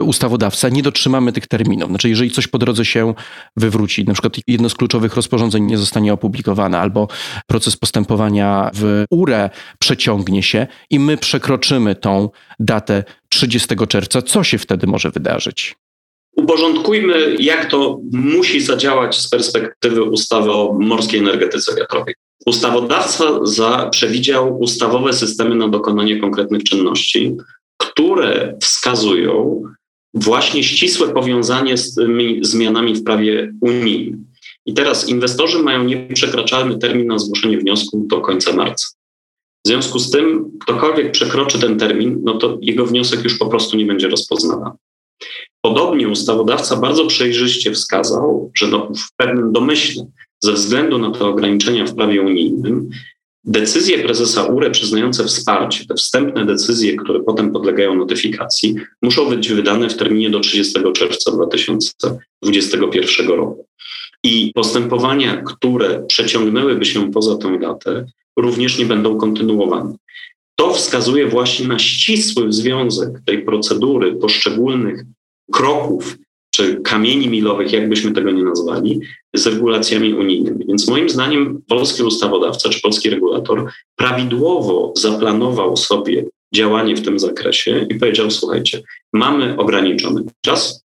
ustawodawca 0.00 0.68
nie 0.68 0.82
dotrzymamy 0.82 1.32
tych 1.32 1.46
terminów. 1.46 1.88
Znaczy, 1.88 2.08
jeżeli 2.08 2.30
coś 2.30 2.46
po 2.46 2.58
drodze 2.58 2.84
się 2.84 3.14
wywróci, 3.56 4.04
na 4.04 4.12
przykład 4.12 4.36
jedno 4.46 4.68
z 4.68 4.74
kluczowych 4.74 5.16
rozporządzeń 5.16 5.64
nie 5.64 5.78
zostanie 5.78 6.12
opublikowane, 6.12 6.78
albo 6.78 7.08
proces 7.46 7.76
postępowania 7.76 8.70
w 8.74 9.04
URE 9.10 9.50
przeciągnie 9.78 10.42
się 10.42 10.66
i 10.90 10.98
my 10.98 11.16
przekroczymy 11.16 11.94
tą 11.94 12.30
datę 12.60 13.04
30 13.28 13.68
czerwca, 13.88 14.22
co 14.22 14.44
się 14.44 14.58
wtedy 14.58 14.86
może 14.86 15.10
wydarzyć? 15.10 15.76
Uporządkujmy, 16.36 17.36
jak 17.38 17.70
to 17.70 18.00
musi 18.12 18.60
zadziałać 18.60 19.16
z 19.16 19.28
perspektywy 19.28 20.02
ustawy 20.02 20.52
o 20.52 20.76
morskiej 20.80 21.20
energetyce 21.20 21.74
wiatrowej. 21.74 22.14
Ustawodawca 22.46 23.24
za, 23.42 23.88
przewidział 23.90 24.58
ustawowe 24.58 25.12
systemy 25.12 25.54
na 25.54 25.68
dokonanie 25.68 26.20
konkretnych 26.20 26.62
czynności, 26.62 27.36
które 27.76 28.58
wskazują 28.62 29.62
właśnie 30.18 30.64
ścisłe 30.64 31.08
powiązanie 31.08 31.76
z 31.76 31.94
tymi 31.94 32.44
zmianami 32.44 32.94
w 32.94 33.04
prawie 33.04 33.52
unijnym. 33.60 34.24
I 34.66 34.74
teraz 34.74 35.08
inwestorzy 35.08 35.62
mają 35.62 35.84
nieprzekraczalny 35.84 36.78
termin 36.78 37.06
na 37.06 37.18
zgłoszenie 37.18 37.58
wniosku 37.58 38.04
do 38.06 38.20
końca 38.20 38.52
marca. 38.52 38.86
W 39.64 39.68
związku 39.68 39.98
z 39.98 40.10
tym, 40.10 40.50
ktokolwiek 40.60 41.12
przekroczy 41.12 41.58
ten 41.58 41.78
termin, 41.78 42.20
no 42.24 42.38
to 42.38 42.58
jego 42.60 42.86
wniosek 42.86 43.24
już 43.24 43.38
po 43.38 43.46
prostu 43.46 43.76
nie 43.76 43.86
będzie 43.86 44.08
rozpoznawany. 44.08 44.76
Podobnie 45.60 46.08
ustawodawca 46.08 46.76
bardzo 46.76 47.06
przejrzyście 47.06 47.72
wskazał, 47.72 48.50
że 48.54 48.66
no 48.66 48.92
w 48.96 49.16
pewnym 49.16 49.52
domyśle, 49.52 50.06
ze 50.44 50.52
względu 50.52 50.98
na 50.98 51.10
te 51.10 51.24
ograniczenia 51.24 51.86
w 51.86 51.94
prawie 51.94 52.22
unijnym, 52.22 52.90
Decyzje 53.50 53.98
prezesa 53.98 54.44
URE 54.44 54.70
przyznające 54.70 55.24
wsparcie, 55.24 55.86
te 55.86 55.94
wstępne 55.94 56.46
decyzje, 56.46 56.96
które 56.96 57.20
potem 57.20 57.52
podlegają 57.52 57.94
notyfikacji, 57.94 58.74
muszą 59.02 59.28
być 59.28 59.48
wydane 59.48 59.88
w 59.88 59.96
terminie 59.96 60.30
do 60.30 60.40
30 60.40 60.74
czerwca 60.94 61.32
2021 61.32 63.28
roku. 63.28 63.66
I 64.24 64.52
postępowania, 64.54 65.42
które 65.42 66.06
przeciągnęłyby 66.08 66.84
się 66.84 67.12
poza 67.12 67.36
tę 67.36 67.58
datę, 67.58 68.06
również 68.38 68.78
nie 68.78 68.86
będą 68.86 69.18
kontynuowane. 69.18 69.96
To 70.56 70.74
wskazuje 70.74 71.26
właśnie 71.26 71.68
na 71.68 71.78
ścisły 71.78 72.52
związek 72.52 73.08
tej 73.26 73.44
procedury, 73.44 74.16
poszczególnych 74.16 75.04
kroków 75.52 76.16
czy 76.58 76.80
kamieni 76.80 77.28
milowych, 77.28 77.72
jakbyśmy 77.72 78.12
tego 78.12 78.30
nie 78.30 78.42
nazwali, 78.42 79.00
z 79.34 79.46
regulacjami 79.46 80.14
unijnymi. 80.14 80.64
Więc 80.68 80.88
moim 80.88 81.10
zdaniem 81.10 81.62
polski 81.68 82.02
ustawodawca 82.02 82.68
czy 82.68 82.80
polski 82.80 83.10
regulator 83.10 83.72
prawidłowo 83.96 84.92
zaplanował 84.96 85.76
sobie 85.76 86.24
działanie 86.54 86.96
w 86.96 87.02
tym 87.02 87.18
zakresie 87.18 87.86
i 87.90 87.94
powiedział: 87.94 88.30
Słuchajcie, 88.30 88.82
mamy 89.12 89.56
ograniczony 89.56 90.24
czas, 90.44 90.84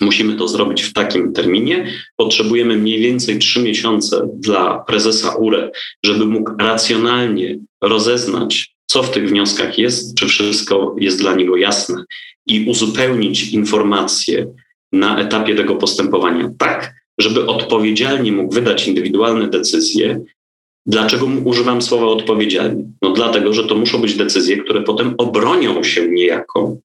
musimy 0.00 0.36
to 0.36 0.48
zrobić 0.48 0.82
w 0.82 0.92
takim 0.92 1.32
terminie. 1.32 1.92
Potrzebujemy 2.16 2.76
mniej 2.76 3.00
więcej 3.00 3.38
trzy 3.38 3.62
miesiące 3.62 4.28
dla 4.34 4.78
prezesa 4.78 5.34
URE, 5.34 5.70
żeby 6.04 6.26
mógł 6.26 6.50
racjonalnie 6.58 7.58
rozeznać, 7.82 8.74
co 8.86 9.02
w 9.02 9.10
tych 9.10 9.28
wnioskach 9.28 9.78
jest, 9.78 10.14
czy 10.14 10.26
wszystko 10.26 10.96
jest 10.98 11.18
dla 11.18 11.34
niego 11.34 11.56
jasne 11.56 12.04
i 12.46 12.64
uzupełnić 12.68 13.52
informacje 13.52 14.46
na 14.92 15.18
etapie 15.18 15.54
tego 15.54 15.76
postępowania 15.76 16.50
tak, 16.58 16.94
żeby 17.20 17.46
odpowiedzialnie 17.46 18.32
mógł 18.32 18.54
wydać 18.54 18.88
indywidualne 18.88 19.48
decyzje. 19.48 20.20
Dlaczego 20.86 21.26
używam 21.44 21.82
słowa 21.82 22.06
odpowiedzialnie? 22.06 22.84
No 23.02 23.12
dlatego, 23.12 23.52
że 23.52 23.64
to 23.64 23.74
muszą 23.74 23.98
być 23.98 24.14
decyzje, 24.14 24.56
które 24.56 24.82
potem 24.82 25.14
obronią 25.18 25.82
się 25.82 26.08
niejako 26.08 26.76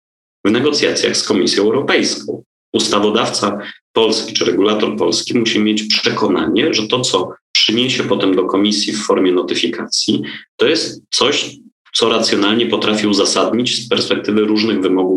w 0.46 0.52
negocjacjach 0.52 1.18
z 1.18 1.24
Komisją 1.24 1.64
Europejską. 1.64 2.44
Ustawodawca 2.74 3.60
polski 3.94 4.34
czy 4.34 4.46
regulator 4.46 4.98
polski 4.98 5.40
musi 5.40 5.60
mieć 5.60 5.84
przekonanie, 5.84 6.74
że 6.74 6.88
to, 6.88 7.00
co 7.00 7.34
przyniesie 7.52 8.04
potem 8.04 8.36
do 8.36 8.44
komisji 8.44 8.94
w 8.94 9.06
formie 9.06 9.32
notyfikacji, 9.32 10.22
to 10.56 10.68
jest 10.68 11.04
coś, 11.10 11.56
co 11.94 12.10
racjonalnie 12.10 12.66
potrafi 12.66 13.08
uzasadnić 13.08 13.86
z 13.86 13.90
perspektywy 13.90 14.42
różnych 14.42 14.82
wymogów 14.82 15.15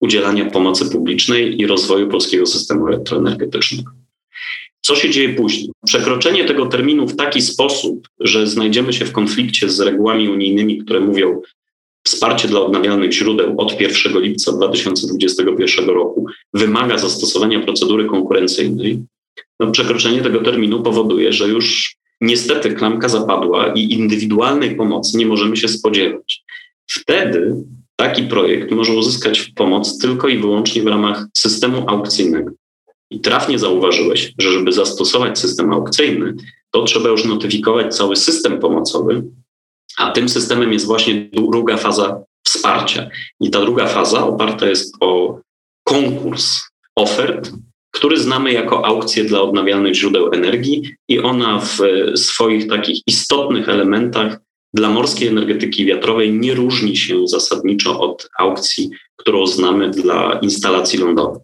udzielania 0.00 0.50
pomocy 0.50 0.90
publicznej 0.90 1.60
i 1.60 1.66
rozwoju 1.66 2.08
polskiego 2.08 2.46
systemu 2.46 2.88
elektroenergetycznego. 2.88 3.92
Co 4.80 4.96
się 4.96 5.10
dzieje 5.10 5.34
później? 5.34 5.70
Przekroczenie 5.86 6.44
tego 6.44 6.66
terminu 6.66 7.06
w 7.06 7.16
taki 7.16 7.42
sposób, 7.42 8.08
że 8.20 8.46
znajdziemy 8.46 8.92
się 8.92 9.04
w 9.04 9.12
konflikcie 9.12 9.68
z 9.68 9.80
regułami 9.80 10.28
unijnymi, 10.28 10.78
które 10.78 11.00
mówią 11.00 11.40
wsparcie 12.04 12.48
dla 12.48 12.60
odnawialnych 12.60 13.12
źródeł 13.12 13.60
od 13.60 13.80
1 13.80 14.20
lipca 14.20 14.52
2021 14.52 15.88
roku 15.88 16.26
wymaga 16.54 16.98
zastosowania 16.98 17.60
procedury 17.60 18.06
konkurencyjnej, 18.06 19.02
no 19.60 19.70
przekroczenie 19.70 20.22
tego 20.22 20.40
terminu 20.40 20.82
powoduje, 20.82 21.32
że 21.32 21.48
już 21.48 21.96
niestety 22.20 22.74
klamka 22.74 23.08
zapadła 23.08 23.72
i 23.72 23.92
indywidualnej 23.92 24.76
pomocy 24.76 25.18
nie 25.18 25.26
możemy 25.26 25.56
się 25.56 25.68
spodziewać. 25.68 26.44
Wtedy 26.86 27.54
taki 28.00 28.22
projekt 28.22 28.70
może 28.70 28.92
uzyskać 28.92 29.42
pomoc 29.42 29.98
tylko 29.98 30.28
i 30.28 30.38
wyłącznie 30.38 30.82
w 30.82 30.86
ramach 30.86 31.26
systemu 31.36 31.84
aukcyjnego. 31.90 32.50
I 33.10 33.20
trafnie 33.20 33.58
zauważyłeś, 33.58 34.32
że 34.38 34.52
żeby 34.52 34.72
zastosować 34.72 35.38
system 35.38 35.72
aukcyjny, 35.72 36.34
to 36.70 36.84
trzeba 36.84 37.08
już 37.08 37.24
notyfikować 37.24 37.96
cały 37.96 38.16
system 38.16 38.60
pomocowy, 38.60 39.22
a 39.98 40.10
tym 40.10 40.28
systemem 40.28 40.72
jest 40.72 40.86
właśnie 40.86 41.30
druga 41.32 41.76
faza 41.76 42.22
wsparcia. 42.46 43.10
I 43.40 43.50
ta 43.50 43.60
druga 43.60 43.86
faza 43.86 44.26
oparta 44.26 44.68
jest 44.68 44.94
o 45.00 45.40
konkurs 45.84 46.60
ofert, 46.96 47.50
który 47.90 48.20
znamy 48.20 48.52
jako 48.52 48.86
aukcję 48.86 49.24
dla 49.24 49.40
odnawialnych 49.42 49.94
źródeł 49.94 50.32
energii, 50.32 50.94
i 51.08 51.18
ona 51.18 51.60
w 51.60 51.78
swoich 52.14 52.68
takich 52.68 53.02
istotnych 53.06 53.68
elementach 53.68 54.38
dla 54.74 54.90
morskiej 54.90 55.28
energetyki 55.28 55.84
wiatrowej 55.84 56.32
nie 56.32 56.54
różni 56.54 56.96
się 56.96 57.26
zasadniczo 57.26 58.00
od 58.00 58.28
aukcji, 58.38 58.90
którą 59.16 59.46
znamy 59.46 59.90
dla 59.90 60.38
instalacji 60.42 60.98
lądowych. 60.98 61.42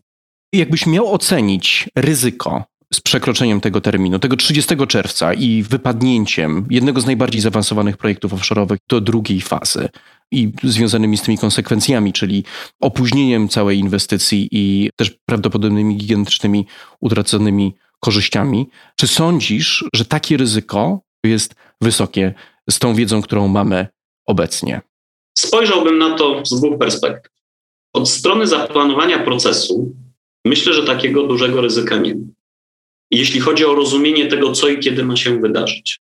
Jakbyś 0.53 0.87
miał 0.87 1.13
ocenić 1.13 1.89
ryzyko 1.97 2.65
z 2.95 3.01
przekroczeniem 3.01 3.61
tego 3.61 3.81
terminu, 3.81 4.19
tego 4.19 4.37
30 4.37 4.75
czerwca 4.89 5.35
i 5.35 5.63
wypadnięciem 5.63 6.67
jednego 6.71 7.01
z 7.01 7.07
najbardziej 7.07 7.41
zaawansowanych 7.41 7.97
projektów 7.97 8.33
offshore'owych 8.33 8.77
do 8.89 9.01
drugiej 9.01 9.41
fazy 9.41 9.89
i 10.33 10.53
związanymi 10.63 11.19
z 11.19 11.23
tymi 11.23 11.39
konsekwencjami, 11.39 12.13
czyli 12.13 12.45
opóźnieniem 12.81 13.49
całej 13.49 13.79
inwestycji 13.79 14.49
i 14.53 14.91
też 14.97 15.11
prawdopodobnymi 15.27 15.97
gigantycznymi 15.97 16.67
utraconymi 17.01 17.75
korzyściami. 18.01 18.67
Czy 18.97 19.07
sądzisz, 19.07 19.85
że 19.95 20.05
takie 20.05 20.37
ryzyko 20.37 21.01
jest 21.25 21.55
wysokie 21.81 22.35
z 22.70 22.79
tą 22.79 22.94
wiedzą, 22.94 23.22
którą 23.22 23.48
mamy 23.48 23.87
obecnie? 24.27 24.81
Spojrzałbym 25.38 25.98
na 25.98 26.16
to 26.16 26.42
z 26.44 26.61
dwóch 26.61 26.79
perspektyw. 26.79 27.33
Od 27.92 28.09
strony 28.09 28.46
zaplanowania 28.46 29.18
procesu 29.18 29.94
myślę, 30.44 30.74
że 30.74 30.83
takiego 30.83 31.27
dużego 31.27 31.61
ryzyka 31.61 31.96
nie 31.96 32.14
ma. 32.14 32.27
Jeśli 33.11 33.40
chodzi 33.40 33.64
o 33.64 33.74
rozumienie 33.74 34.27
tego, 34.27 34.53
co 34.53 34.68
i 34.68 34.79
kiedy 34.79 35.05
ma 35.05 35.16
się 35.16 35.40
wydarzyć. 35.40 36.00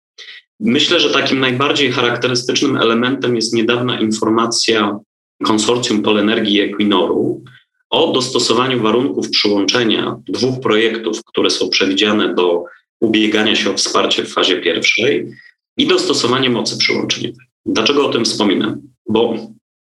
Myślę, 0.60 1.00
że 1.00 1.10
takim 1.10 1.40
najbardziej 1.40 1.92
charakterystycznym 1.92 2.76
elementem 2.76 3.36
jest 3.36 3.54
niedawna 3.54 4.00
informacja 4.00 4.98
konsorcjum 5.44 6.02
Polenergii 6.02 6.60
Equinoru 6.60 7.44
o 7.90 8.12
dostosowaniu 8.12 8.82
warunków 8.82 9.30
przyłączenia 9.30 10.16
dwóch 10.28 10.60
projektów, 10.60 11.24
które 11.24 11.50
są 11.50 11.68
przewidziane 11.68 12.34
do 12.34 12.64
ubiegania 13.00 13.56
się 13.56 13.70
o 13.70 13.74
wsparcie 13.74 14.24
w 14.24 14.32
fazie 14.32 14.60
pierwszej 14.60 15.32
i 15.78 15.86
dostosowanie 15.86 16.50
mocy 16.50 16.78
przyłączeniowej. 16.78 17.46
Dlaczego 17.66 18.06
o 18.06 18.12
tym 18.12 18.24
wspominam? 18.24 18.80
Bo 19.08 19.34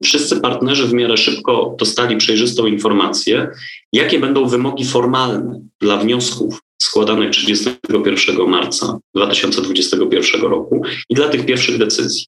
wszyscy 0.03 0.39
partnerzy 0.41 0.87
w 0.87 0.93
miarę 0.93 1.17
szybko 1.17 1.75
dostali 1.79 2.17
przejrzystą 2.17 2.65
informację, 2.65 3.49
jakie 3.93 4.19
będą 4.19 4.47
wymogi 4.47 4.85
formalne 4.85 5.61
dla 5.81 5.97
wniosków 5.97 6.61
składanych 6.81 7.31
31 7.31 8.47
marca 8.47 8.99
2021 9.15 10.41
roku 10.41 10.81
i 11.09 11.15
dla 11.15 11.29
tych 11.29 11.45
pierwszych 11.45 11.77
decyzji. 11.77 12.25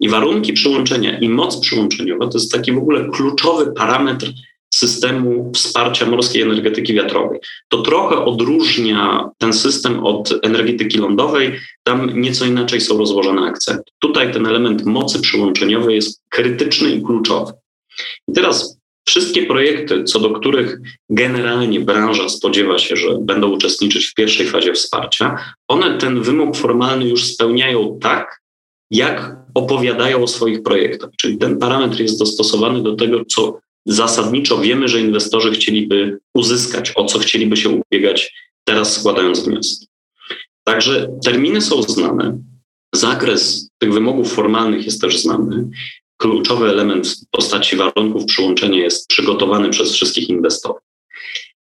I 0.00 0.08
warunki 0.08 0.52
przyłączenia 0.52 1.18
i 1.18 1.28
moc 1.28 1.60
przyłączeniowa 1.60 2.28
to 2.28 2.38
jest 2.38 2.52
taki 2.52 2.72
w 2.72 2.78
ogóle 2.78 3.08
kluczowy 3.12 3.72
parametr 3.72 4.32
systemu 4.74 5.52
wsparcia 5.54 6.06
morskiej 6.06 6.42
energetyki 6.42 6.94
wiatrowej. 6.94 7.40
To 7.68 7.82
trochę 7.82 8.24
odróżnia 8.24 9.30
ten 9.38 9.52
system 9.52 10.06
od 10.06 10.34
energetyki 10.42 10.98
lądowej, 10.98 11.58
tam 11.82 12.20
nieco 12.20 12.44
inaczej 12.44 12.80
są 12.80 12.98
rozłożone 12.98 13.42
akcenty. 13.42 13.92
Tutaj 13.98 14.32
ten 14.32 14.46
element 14.46 14.84
mocy 14.84 15.20
przyłączeniowej 15.20 15.94
jest 15.94 16.22
krytyczny 16.28 16.90
i 16.90 17.02
kluczowy. 17.02 17.52
I 18.28 18.32
teraz 18.32 18.78
wszystkie 19.06 19.46
projekty, 19.46 20.04
co 20.04 20.20
do 20.20 20.30
których 20.30 20.78
generalnie 21.10 21.80
branża 21.80 22.28
spodziewa 22.28 22.78
się, 22.78 22.96
że 22.96 23.18
będą 23.20 23.50
uczestniczyć 23.50 24.06
w 24.06 24.14
pierwszej 24.14 24.46
fazie 24.46 24.72
wsparcia, 24.72 25.54
one 25.68 25.98
ten 25.98 26.22
wymóg 26.22 26.56
formalny 26.56 27.08
już 27.08 27.24
spełniają 27.24 27.98
tak, 28.00 28.42
jak 28.90 29.36
opowiadają 29.54 30.22
o 30.22 30.26
swoich 30.26 30.62
projektach. 30.62 31.10
Czyli 31.20 31.38
ten 31.38 31.58
parametr 31.58 32.00
jest 32.00 32.18
dostosowany 32.18 32.82
do 32.82 32.96
tego, 32.96 33.24
co 33.24 33.58
zasadniczo 33.86 34.58
wiemy, 34.58 34.88
że 34.88 35.00
inwestorzy 35.00 35.50
chcieliby 35.50 36.18
uzyskać, 36.34 36.92
o 36.96 37.04
co 37.04 37.18
chcieliby 37.18 37.56
się 37.56 37.68
ubiegać 37.68 38.34
teraz 38.64 38.96
składając 39.00 39.40
wnioski. 39.40 39.86
Także 40.64 41.08
terminy 41.24 41.60
są 41.60 41.82
znane, 41.82 42.38
zakres 42.94 43.70
tych 43.78 43.92
wymogów 43.92 44.32
formalnych 44.32 44.84
jest 44.84 45.00
też 45.00 45.18
znany. 45.18 45.68
Kluczowy 46.16 46.68
element 46.68 47.08
w 47.08 47.30
postaci 47.30 47.76
warunków 47.76 48.24
przyłączenia 48.24 48.78
jest 48.78 49.08
przygotowany 49.08 49.70
przez 49.70 49.92
wszystkich 49.92 50.28
inwestorów. 50.28 50.80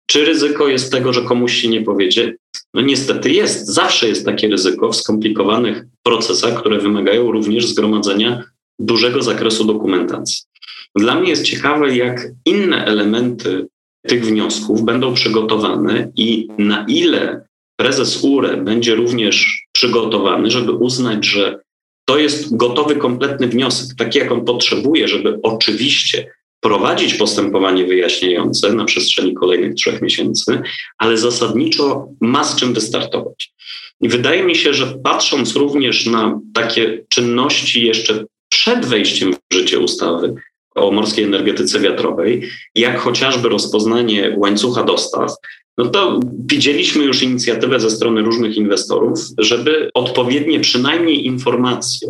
Czy 0.06 0.24
ryzyko 0.24 0.68
jest 0.68 0.92
tego, 0.92 1.12
że 1.12 1.22
komuś 1.22 1.54
się 1.54 1.68
nie 1.68 1.82
powiedzie? 1.82 2.34
No 2.74 2.80
niestety 2.80 3.30
jest. 3.30 3.66
Zawsze 3.66 4.08
jest 4.08 4.24
takie 4.24 4.48
ryzyko 4.48 4.92
w 4.92 4.96
skomplikowanych 4.96 5.84
procesach, 6.02 6.60
które 6.60 6.78
wymagają 6.78 7.32
również 7.32 7.66
zgromadzenia 7.66 8.44
dużego 8.78 9.22
zakresu 9.22 9.64
dokumentacji. 9.64 10.49
Dla 10.96 11.14
mnie 11.14 11.30
jest 11.30 11.44
ciekawe, 11.44 11.96
jak 11.96 12.28
inne 12.46 12.84
elementy 12.84 13.66
tych 14.06 14.24
wniosków 14.26 14.82
będą 14.84 15.14
przygotowane 15.14 16.12
i 16.16 16.48
na 16.58 16.84
ile 16.88 17.46
prezes 17.76 18.24
URE 18.24 18.56
będzie 18.56 18.94
również 18.94 19.66
przygotowany, 19.72 20.50
żeby 20.50 20.72
uznać, 20.72 21.26
że 21.26 21.60
to 22.04 22.18
jest 22.18 22.56
gotowy, 22.56 22.96
kompletny 22.96 23.48
wniosek, 23.48 23.96
taki 23.98 24.18
jak 24.18 24.32
on 24.32 24.44
potrzebuje, 24.44 25.08
żeby 25.08 25.38
oczywiście 25.42 26.32
prowadzić 26.60 27.14
postępowanie 27.14 27.86
wyjaśniające 27.86 28.72
na 28.72 28.84
przestrzeni 28.84 29.34
kolejnych 29.34 29.74
trzech 29.74 30.02
miesięcy, 30.02 30.62
ale 30.98 31.16
zasadniczo 31.16 32.08
ma 32.20 32.44
z 32.44 32.56
czym 32.56 32.74
wystartować. 32.74 33.52
I 34.00 34.08
wydaje 34.08 34.44
mi 34.44 34.56
się, 34.56 34.74
że 34.74 34.86
patrząc 35.04 35.56
również 35.56 36.06
na 36.06 36.40
takie 36.54 37.04
czynności 37.08 37.86
jeszcze 37.86 38.24
przed 38.48 38.86
wejściem 38.86 39.34
w 39.34 39.54
życie 39.54 39.78
ustawy, 39.78 40.34
o 40.80 40.90
morskiej 40.90 41.24
energetyce 41.24 41.80
wiatrowej, 41.80 42.42
jak 42.74 42.98
chociażby 42.98 43.48
rozpoznanie 43.48 44.34
łańcucha 44.38 44.82
dostaw, 44.82 45.32
no 45.78 45.86
to 45.86 46.20
widzieliśmy 46.46 47.04
już 47.04 47.22
inicjatywę 47.22 47.80
ze 47.80 47.90
strony 47.90 48.22
różnych 48.22 48.56
inwestorów, 48.56 49.18
żeby 49.38 49.90
odpowiednie 49.94 50.60
przynajmniej 50.60 51.26
informacje 51.26 52.08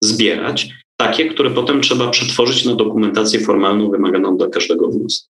zbierać, 0.00 0.68
takie, 0.96 1.26
które 1.26 1.50
potem 1.50 1.80
trzeba 1.80 2.10
przetworzyć 2.10 2.64
na 2.64 2.74
dokumentację 2.74 3.40
formalną 3.40 3.90
wymaganą 3.90 4.36
dla 4.36 4.48
każdego 4.48 4.88
wniosku. 4.88 5.28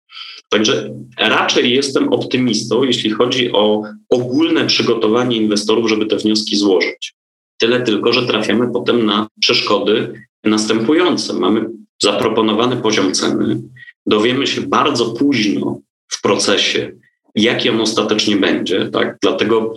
Także 0.50 0.94
raczej 1.18 1.74
jestem 1.74 2.14
optymistą, 2.14 2.84
jeśli 2.84 3.10
chodzi 3.10 3.52
o 3.52 3.84
ogólne 4.10 4.66
przygotowanie 4.66 5.38
inwestorów, 5.38 5.90
żeby 5.90 6.06
te 6.06 6.18
wnioski 6.18 6.58
złożyć. 6.58 7.14
Tyle 7.58 7.82
tylko, 7.82 8.14
że 8.14 8.28
trafiamy 8.28 8.72
potem 8.74 9.06
na 9.06 9.28
przeszkody 9.40 10.14
następujące. 10.44 11.34
Mamy 11.34 11.70
zaproponowany 12.04 12.78
poziom 12.78 13.14
ceny, 13.14 13.62
dowiemy 14.06 14.48
się 14.48 14.62
bardzo 14.62 15.06
późno 15.06 15.80
w 16.08 16.22
procesie, 16.22 16.92
jaki 17.36 17.70
on 17.70 17.82
ostatecznie 17.82 18.36
będzie. 18.36 18.90
Tak? 18.90 19.18
Dlatego 19.22 19.74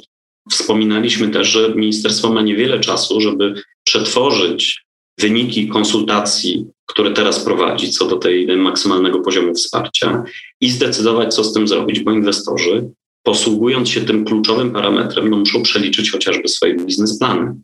wspominaliśmy 0.51 1.29
też, 1.29 1.49
że 1.49 1.75
ministerstwo 1.75 2.33
ma 2.33 2.43
niewiele 2.43 2.81
czasu, 2.81 3.21
żeby 3.21 3.55
przetworzyć 3.85 4.85
wyniki 5.21 5.69
konsultacji, 5.69 6.67
które 6.87 7.11
teraz 7.11 7.45
prowadzi 7.45 7.91
co 7.91 8.07
do 8.07 8.17
tej 8.17 8.57
maksymalnego 8.57 9.21
poziomu 9.21 9.55
wsparcia 9.55 10.25
i 10.61 10.71
zdecydować, 10.71 11.35
co 11.35 11.45
z 11.45 11.53
tym 11.53 11.69
zrobić, 11.69 12.01
bo 12.01 12.13
inwestorzy, 12.13 12.91
posługując 13.23 13.89
się 13.89 14.01
tym 14.01 14.25
kluczowym 14.25 14.71
parametrem, 14.71 15.31
no 15.31 15.37
muszą 15.37 15.63
przeliczyć 15.63 16.11
chociażby 16.11 16.49
swoje 16.49 16.75
biznesplany 16.75 17.55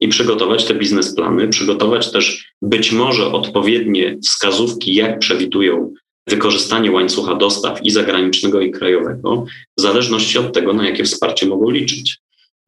i 0.00 0.08
przygotować 0.08 0.64
te 0.64 0.74
biznesplany, 0.74 1.48
przygotować 1.48 2.12
też 2.12 2.52
być 2.62 2.92
może 2.92 3.32
odpowiednie 3.32 4.18
wskazówki, 4.22 4.94
jak 4.94 5.18
przewidują 5.18 5.94
wykorzystanie 6.28 6.90
łańcucha 6.90 7.34
dostaw 7.34 7.84
i 7.84 7.90
zagranicznego, 7.90 8.60
i 8.60 8.70
krajowego, 8.70 9.44
w 9.78 9.80
zależności 9.80 10.38
od 10.38 10.52
tego, 10.54 10.72
na 10.72 10.88
jakie 10.88 11.04
wsparcie 11.04 11.46
mogą 11.46 11.70
liczyć. 11.70 12.18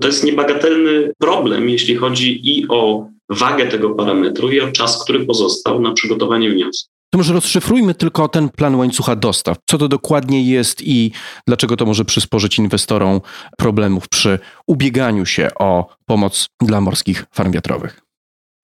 To 0.01 0.07
jest 0.07 0.25
niebagatelny 0.25 1.13
problem, 1.19 1.69
jeśli 1.69 1.97
chodzi 1.97 2.59
i 2.59 2.69
o 2.69 3.07
wagę 3.29 3.67
tego 3.67 3.91
parametru, 3.91 4.51
i 4.51 4.61
o 4.61 4.73
czas, 4.73 5.05
który 5.05 5.27
pozostał 5.27 5.81
na 5.81 5.93
przygotowanie 5.93 6.51
wniosku. 6.51 6.91
To 7.11 7.19
może 7.19 7.35
rozszyfrujmy 7.35 7.95
tylko 7.95 8.29
ten 8.29 8.49
plan 8.49 8.75
łańcucha 8.75 9.17
dostaw. 9.17 9.57
Co 9.71 9.79
to 9.79 9.89
dokładnie 9.89 10.51
jest 10.51 10.83
i 10.83 11.13
dlaczego 11.47 11.77
to 11.77 11.87
może 11.87 12.05
przysporzyć 12.05 12.59
inwestorom 12.59 13.21
problemów 13.59 14.09
przy 14.09 14.39
ubieganiu 14.67 15.27
się 15.27 15.51
o 15.59 15.95
pomoc 16.07 16.47
dla 16.61 16.81
morskich 16.81 17.27
farm 17.35 17.53
wiatrowych? 17.53 18.01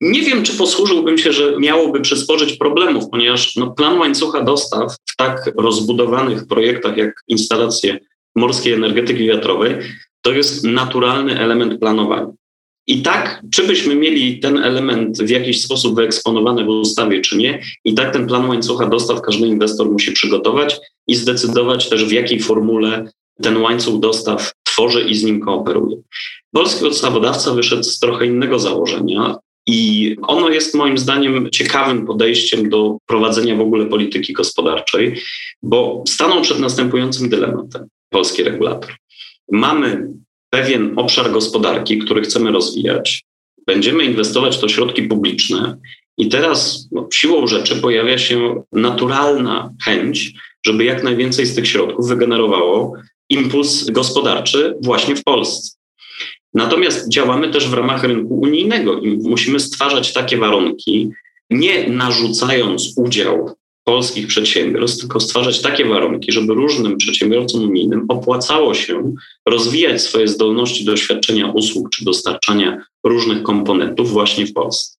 Nie 0.01 0.21
wiem, 0.21 0.43
czy 0.43 0.57
posłużyłbym 0.57 1.17
się, 1.17 1.33
że 1.33 1.59
miałoby 1.59 2.01
przysporzyć 2.01 2.57
problemów, 2.57 3.03
ponieważ 3.11 3.55
no, 3.55 3.71
plan 3.71 3.99
łańcucha 3.99 4.43
dostaw 4.43 4.95
w 5.05 5.15
tak 5.15 5.51
rozbudowanych 5.57 6.47
projektach 6.47 6.97
jak 6.97 7.23
instalacje 7.27 7.99
morskiej 8.35 8.73
energetyki 8.73 9.27
wiatrowej 9.27 9.75
to 10.21 10.31
jest 10.31 10.63
naturalny 10.63 11.39
element 11.39 11.79
planowania. 11.79 12.27
I 12.87 13.01
tak, 13.01 13.41
czy 13.51 13.67
byśmy 13.67 13.95
mieli 13.95 14.39
ten 14.39 14.57
element 14.57 15.23
w 15.23 15.29
jakiś 15.29 15.61
sposób 15.61 15.95
wyeksponowany 15.95 16.63
w 16.63 16.67
ustawie, 16.67 17.21
czy 17.21 17.37
nie, 17.37 17.61
i 17.85 17.93
tak 17.93 18.13
ten 18.13 18.27
plan 18.27 18.49
łańcucha 18.49 18.87
dostaw 18.87 19.21
każdy 19.21 19.47
inwestor 19.47 19.91
musi 19.91 20.11
przygotować 20.11 20.79
i 21.07 21.15
zdecydować 21.15 21.89
też, 21.89 22.05
w 22.05 22.11
jakiej 22.11 22.39
formule 22.39 23.11
ten 23.41 23.57
łańcuch 23.57 23.99
dostaw 23.99 24.51
tworzy 24.63 25.01
i 25.01 25.15
z 25.15 25.23
nim 25.23 25.39
kooperuje. 25.39 25.97
Polski 26.51 26.85
ustawodawca 26.85 27.53
wyszedł 27.53 27.83
z 27.83 27.99
trochę 27.99 28.25
innego 28.25 28.59
założenia. 28.59 29.35
I 29.69 30.15
ono 30.21 30.49
jest 30.49 30.75
moim 30.75 30.97
zdaniem 30.97 31.49
ciekawym 31.51 32.05
podejściem 32.05 32.69
do 32.69 32.97
prowadzenia 33.05 33.55
w 33.55 33.61
ogóle 33.61 33.85
polityki 33.85 34.33
gospodarczej, 34.33 35.21
bo 35.63 36.03
stanął 36.07 36.41
przed 36.41 36.59
następującym 36.59 37.29
dylematem 37.29 37.87
polski 38.09 38.43
regulator. 38.43 38.95
Mamy 39.51 40.07
pewien 40.49 40.93
obszar 40.99 41.31
gospodarki, 41.31 41.99
który 41.99 42.21
chcemy 42.21 42.51
rozwijać, 42.51 43.23
będziemy 43.67 44.05
inwestować 44.05 44.59
to 44.59 44.69
środki 44.69 45.03
publiczne, 45.03 45.77
i 46.17 46.29
teraz 46.29 46.87
no, 46.91 47.07
siłą 47.13 47.47
rzeczy 47.47 47.75
pojawia 47.75 48.17
się 48.17 48.63
naturalna 48.71 49.73
chęć, 49.83 50.33
żeby 50.65 50.83
jak 50.83 51.03
najwięcej 51.03 51.45
z 51.45 51.55
tych 51.55 51.67
środków 51.67 52.07
wygenerowało 52.07 52.93
impuls 53.29 53.89
gospodarczy 53.89 54.75
właśnie 54.81 55.15
w 55.15 55.23
Polsce. 55.23 55.77
Natomiast 56.53 57.09
działamy 57.09 57.49
też 57.51 57.69
w 57.69 57.73
ramach 57.73 58.03
rynku 58.03 58.39
unijnego 58.39 58.99
i 58.99 59.17
musimy 59.17 59.59
stwarzać 59.59 60.13
takie 60.13 60.37
warunki, 60.37 61.09
nie 61.49 61.89
narzucając 61.89 62.93
udział 62.97 63.55
polskich 63.87 64.27
przedsiębiorstw, 64.27 64.99
tylko 64.99 65.19
stwarzać 65.19 65.61
takie 65.61 65.85
warunki, 65.85 66.31
żeby 66.31 66.53
różnym 66.53 66.97
przedsiębiorcom 66.97 67.63
unijnym 67.63 68.05
opłacało 68.09 68.73
się 68.73 69.13
rozwijać 69.45 70.01
swoje 70.01 70.27
zdolności 70.27 70.85
do 70.85 70.97
świadczenia 70.97 71.51
usług 71.51 71.89
czy 71.89 72.05
dostarczania 72.05 72.81
różnych 73.03 73.43
komponentów 73.43 74.11
właśnie 74.11 74.45
w 74.45 74.53
Polsce. 74.53 74.97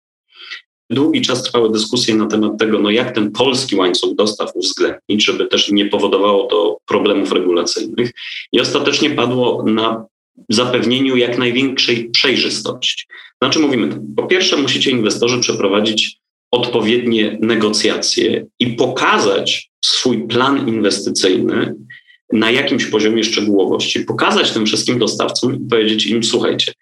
Długi 0.91 1.23
czas 1.23 1.43
trwały 1.43 1.73
dyskusje 1.73 2.15
na 2.15 2.27
temat 2.27 2.59
tego, 2.59 2.79
no 2.79 2.91
jak 2.91 3.15
ten 3.15 3.33
polski 3.33 3.77
łańcuch 3.77 4.15
dostaw 4.15 4.51
uwzględnić, 4.55 5.25
żeby 5.25 5.47
też 5.47 5.71
nie 5.71 5.87
powodowało 5.87 6.47
to 6.47 6.79
problemów 6.87 7.33
regulacyjnych. 7.33 8.13
I 8.53 8.61
ostatecznie 8.61 9.11
padło 9.11 9.65
na 9.67 10.07
zapewnieniu 10.49 11.17
jak 11.17 11.39
największej 11.39 12.11
przejrzystości. 12.11 13.05
Znaczy 13.43 13.59
mówimy, 13.59 14.01
po 14.17 14.27
pierwsze 14.27 14.57
musicie 14.57 14.91
inwestorzy 14.91 15.41
przeprowadzić 15.41 16.18
odpowiednie 16.51 17.39
negocjacje 17.41 18.47
i 18.61 18.67
pokazać 18.67 19.71
swój 19.85 20.29
plan 20.29 20.69
inwestycyjny 20.69 21.75
na 22.33 22.51
jakimś 22.51 22.87
poziomie 22.87 23.25
szczegółowości, 23.25 24.01
pokazać 24.01 24.51
tym 24.51 24.67
wszystkim 24.67 24.99
dostawcom 24.99 25.57
i 25.57 25.69
powiedzieć 25.69 26.07
im: 26.07 26.25
Słuchajcie, 26.25 26.73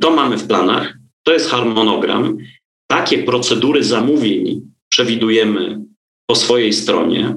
to 0.00 0.10
mamy 0.10 0.38
w 0.38 0.46
planach, 0.46 0.98
to 1.22 1.32
jest 1.32 1.50
harmonogram, 1.50 2.38
takie 2.86 3.18
procedury 3.18 3.84
zamówień 3.84 4.62
przewidujemy 4.88 5.80
po 6.26 6.34
swojej 6.34 6.72
stronie. 6.72 7.36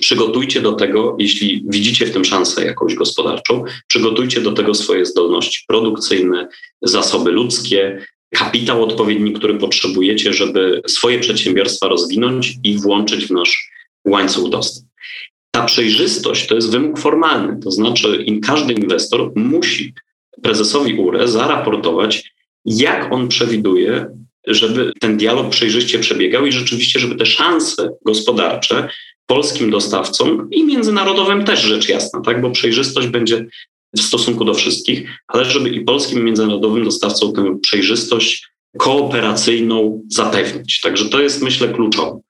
Przygotujcie 0.00 0.60
do 0.60 0.72
tego, 0.72 1.16
jeśli 1.18 1.64
widzicie 1.68 2.06
w 2.06 2.12
tym 2.12 2.24
szansę 2.24 2.64
jakąś 2.64 2.94
gospodarczą, 2.94 3.64
przygotujcie 3.88 4.40
do 4.40 4.52
tego 4.52 4.74
swoje 4.74 5.06
zdolności 5.06 5.64
produkcyjne, 5.68 6.48
zasoby 6.82 7.30
ludzkie, 7.30 8.06
kapitał 8.34 8.84
odpowiedni, 8.84 9.32
który 9.32 9.54
potrzebujecie, 9.54 10.32
żeby 10.32 10.82
swoje 10.86 11.18
przedsiębiorstwa 11.18 11.88
rozwinąć 11.88 12.54
i 12.64 12.78
włączyć 12.78 13.26
w 13.26 13.30
nasz 13.30 13.70
łańcuch 14.04 14.50
dostaw. 14.50 14.84
Ta 15.50 15.64
przejrzystość 15.64 16.46
to 16.46 16.54
jest 16.54 16.70
wymóg 16.70 16.98
formalny, 16.98 17.60
to 17.62 17.70
znaczy 17.70 18.24
każdy 18.46 18.72
inwestor 18.72 19.32
musi 19.34 19.94
prezesowi 20.42 20.94
URE 20.94 21.28
zaraportować, 21.28 22.32
jak 22.64 23.12
on 23.12 23.28
przewiduje, 23.28 24.06
żeby 24.46 24.92
ten 25.00 25.16
dialog 25.16 25.50
przejrzyście 25.50 25.98
przebiegał 25.98 26.46
i 26.46 26.52
rzeczywiście, 26.52 27.00
żeby 27.00 27.14
te 27.14 27.26
szanse 27.26 27.90
gospodarcze 28.04 28.88
polskim 29.26 29.70
dostawcom 29.70 30.48
i 30.50 30.64
międzynarodowym 30.64 31.44
też 31.44 31.62
rzecz 31.62 31.88
jasna, 31.88 32.20
tak? 32.20 32.40
bo 32.40 32.50
przejrzystość 32.50 33.08
będzie 33.08 33.46
w 33.96 34.00
stosunku 34.00 34.44
do 34.44 34.54
wszystkich, 34.54 35.10
ale 35.28 35.44
żeby 35.44 35.68
i 35.68 35.80
polskim 35.80 36.24
międzynarodowym 36.24 36.84
dostawcom 36.84 37.32
tę 37.32 37.58
przejrzystość 37.62 38.48
kooperacyjną 38.78 40.02
zapewnić. 40.08 40.80
Także 40.80 41.08
to 41.08 41.20
jest, 41.20 41.42
myślę, 41.42 41.68
kluczowe. 41.68 42.20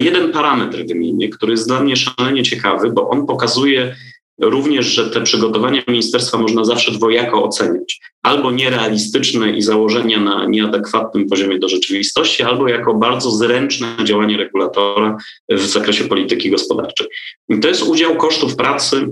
Jeden 0.00 0.32
parametr 0.32 0.86
wymienię, 0.86 1.28
który 1.28 1.52
jest 1.52 1.68
dla 1.68 1.80
mnie 1.80 1.96
szalenie 1.96 2.42
ciekawy, 2.42 2.92
bo 2.92 3.08
on 3.08 3.26
pokazuje 3.26 3.96
również, 4.40 4.86
że 4.86 5.10
te 5.10 5.20
przygotowania 5.20 5.82
ministerstwa 5.88 6.38
można 6.38 6.64
zawsze 6.64 6.92
dwojako 6.92 7.44
oceniać. 7.44 8.00
Albo 8.22 8.50
nierealistyczne 8.50 9.50
i 9.50 9.62
założenia 9.62 10.20
na 10.20 10.46
nieadekwatnym 10.46 11.28
poziomie 11.28 11.58
do 11.58 11.68
rzeczywistości, 11.68 12.42
albo 12.42 12.68
jako 12.68 12.94
bardzo 12.94 13.30
zręczne 13.30 13.96
działanie 14.04 14.36
regulatora 14.36 15.16
w 15.48 15.60
zakresie 15.60 16.04
polityki 16.04 16.50
gospodarczej. 16.50 17.06
I 17.48 17.60
to 17.60 17.68
jest 17.68 17.82
udział 17.82 18.16
kosztów 18.16 18.56
pracy 18.56 19.08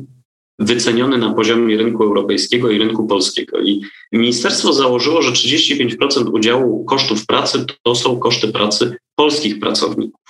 wyceniony 0.60 1.18
na 1.18 1.32
poziomie 1.32 1.76
rynku 1.76 2.04
europejskiego 2.04 2.70
i 2.70 2.78
rynku 2.78 3.06
polskiego. 3.06 3.60
I 3.60 3.80
ministerstwo 4.12 4.72
założyło, 4.72 5.22
że 5.22 5.32
35% 5.32 6.30
udziału 6.32 6.84
kosztów 6.84 7.26
pracy 7.26 7.64
to 7.82 7.94
są 7.94 8.18
koszty 8.18 8.48
pracy 8.48 8.96
polskich 9.14 9.60
pracowników, 9.60 10.20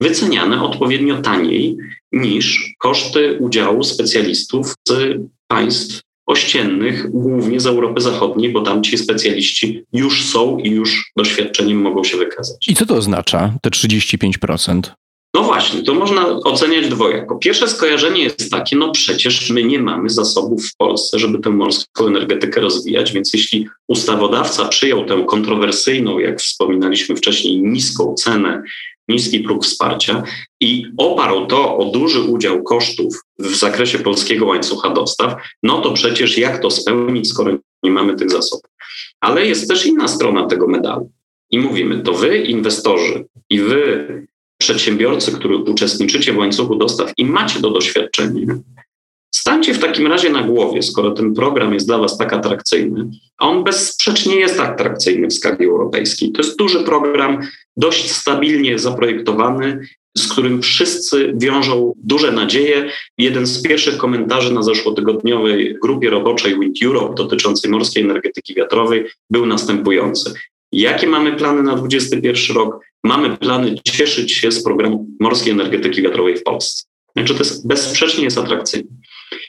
wyceniane 0.00 0.62
odpowiednio 0.62 1.22
taniej 1.22 1.76
niż 2.12 2.74
koszty 2.78 3.38
udziału 3.40 3.84
specjalistów 3.84 4.74
z 4.88 5.18
państw 5.46 6.00
ościennych, 6.26 7.10
głównie 7.10 7.60
z 7.60 7.66
Europy 7.66 8.00
Zachodniej, 8.00 8.52
bo 8.52 8.60
tam 8.60 8.82
ci 8.82 8.98
specjaliści 8.98 9.84
już 9.92 10.24
są 10.24 10.58
i 10.58 10.70
już 10.70 11.12
doświadczeniem 11.16 11.82
mogą 11.82 12.04
się 12.04 12.16
wykazać. 12.16 12.68
I 12.68 12.74
co 12.74 12.86
to 12.86 12.94
oznacza, 12.94 13.54
te 13.62 13.70
35%? 13.70 14.80
No 15.34 15.42
właśnie, 15.42 15.82
to 15.82 15.94
można 15.94 16.28
oceniać 16.28 16.88
dwojako. 16.88 17.38
Pierwsze 17.38 17.68
skojarzenie 17.68 18.22
jest 18.22 18.50
takie, 18.50 18.76
no 18.76 18.92
przecież 18.92 19.50
my 19.50 19.64
nie 19.64 19.78
mamy 19.78 20.10
zasobów 20.10 20.66
w 20.66 20.76
Polsce, 20.76 21.18
żeby 21.18 21.38
tę 21.38 21.50
morską 21.50 22.06
energetykę 22.06 22.60
rozwijać, 22.60 23.12
więc 23.12 23.32
jeśli 23.32 23.68
ustawodawca 23.88 24.68
przyjął 24.68 25.04
tę 25.04 25.24
kontrowersyjną, 25.28 26.18
jak 26.18 26.40
wspominaliśmy 26.40 27.16
wcześniej, 27.16 27.62
niską 27.62 28.14
cenę, 28.14 28.62
niski 29.08 29.40
próg 29.40 29.64
wsparcia 29.64 30.22
i 30.60 30.86
oparł 30.96 31.46
to 31.46 31.76
o 31.76 31.84
duży 31.84 32.20
udział 32.20 32.62
kosztów 32.62 33.22
w 33.38 33.54
zakresie 33.54 33.98
polskiego 33.98 34.46
łańcucha 34.46 34.90
dostaw, 34.90 35.34
no 35.62 35.80
to 35.80 35.92
przecież 35.92 36.38
jak 36.38 36.62
to 36.62 36.70
spełnić, 36.70 37.28
skoro 37.28 37.58
nie 37.82 37.90
mamy 37.90 38.16
tych 38.16 38.30
zasobów? 38.30 38.70
Ale 39.20 39.46
jest 39.46 39.68
też 39.68 39.86
inna 39.86 40.08
strona 40.08 40.46
tego 40.46 40.68
medalu. 40.68 41.10
I 41.50 41.58
mówimy, 41.58 42.00
to 42.00 42.12
wy, 42.12 42.38
inwestorzy, 42.38 43.24
i 43.50 43.60
wy, 43.60 44.26
przedsiębiorcy, 44.64 45.32
którzy 45.32 45.56
uczestniczycie 45.56 46.32
w 46.32 46.38
łańcuchu 46.38 46.76
dostaw 46.76 47.12
i 47.16 47.24
macie 47.24 47.60
to 47.60 47.70
doświadczenie, 47.70 48.46
stańcie 49.34 49.74
w 49.74 49.78
takim 49.78 50.06
razie 50.06 50.30
na 50.30 50.42
głowie, 50.42 50.82
skoro 50.82 51.10
ten 51.10 51.34
program 51.34 51.74
jest 51.74 51.86
dla 51.86 51.98
Was 51.98 52.18
tak 52.18 52.32
atrakcyjny, 52.32 53.10
a 53.38 53.48
on 53.48 53.64
bezsprzecznie 53.64 54.36
jest 54.36 54.60
atrakcyjny 54.60 55.28
w 55.28 55.34
skali 55.34 55.66
europejskiej. 55.66 56.32
To 56.32 56.42
jest 56.42 56.58
duży 56.58 56.84
program, 56.84 57.40
dość 57.76 58.10
stabilnie 58.10 58.78
zaprojektowany, 58.78 59.80
z 60.16 60.28
którym 60.32 60.62
wszyscy 60.62 61.32
wiążą 61.36 61.92
duże 61.96 62.32
nadzieje. 62.32 62.90
Jeden 63.18 63.46
z 63.46 63.62
pierwszych 63.62 63.96
komentarzy 63.96 64.54
na 64.54 64.62
zeszłotygodniowej 64.62 65.76
grupie 65.82 66.10
roboczej 66.10 66.60
Wind 66.60 66.76
Europe 66.84 67.14
dotyczącej 67.14 67.70
morskiej 67.70 68.02
energetyki 68.02 68.54
wiatrowej 68.54 69.06
był 69.30 69.46
następujący. 69.46 70.34
Jakie 70.74 71.06
mamy 71.06 71.36
plany 71.36 71.62
na 71.62 71.76
2021 71.76 72.56
rok? 72.56 72.84
Mamy 73.04 73.36
plany 73.36 73.74
cieszyć 73.84 74.32
się 74.32 74.52
z 74.52 74.64
programu 74.64 75.06
morskiej 75.20 75.52
energetyki 75.52 76.02
wiatrowej 76.02 76.36
w 76.36 76.42
Polsce. 76.42 76.82
Znaczy 77.16 77.34
to 77.34 77.38
jest, 77.38 77.66
bezsprzecznie 77.66 78.24
jest 78.24 78.38
atrakcyjne. 78.38 78.88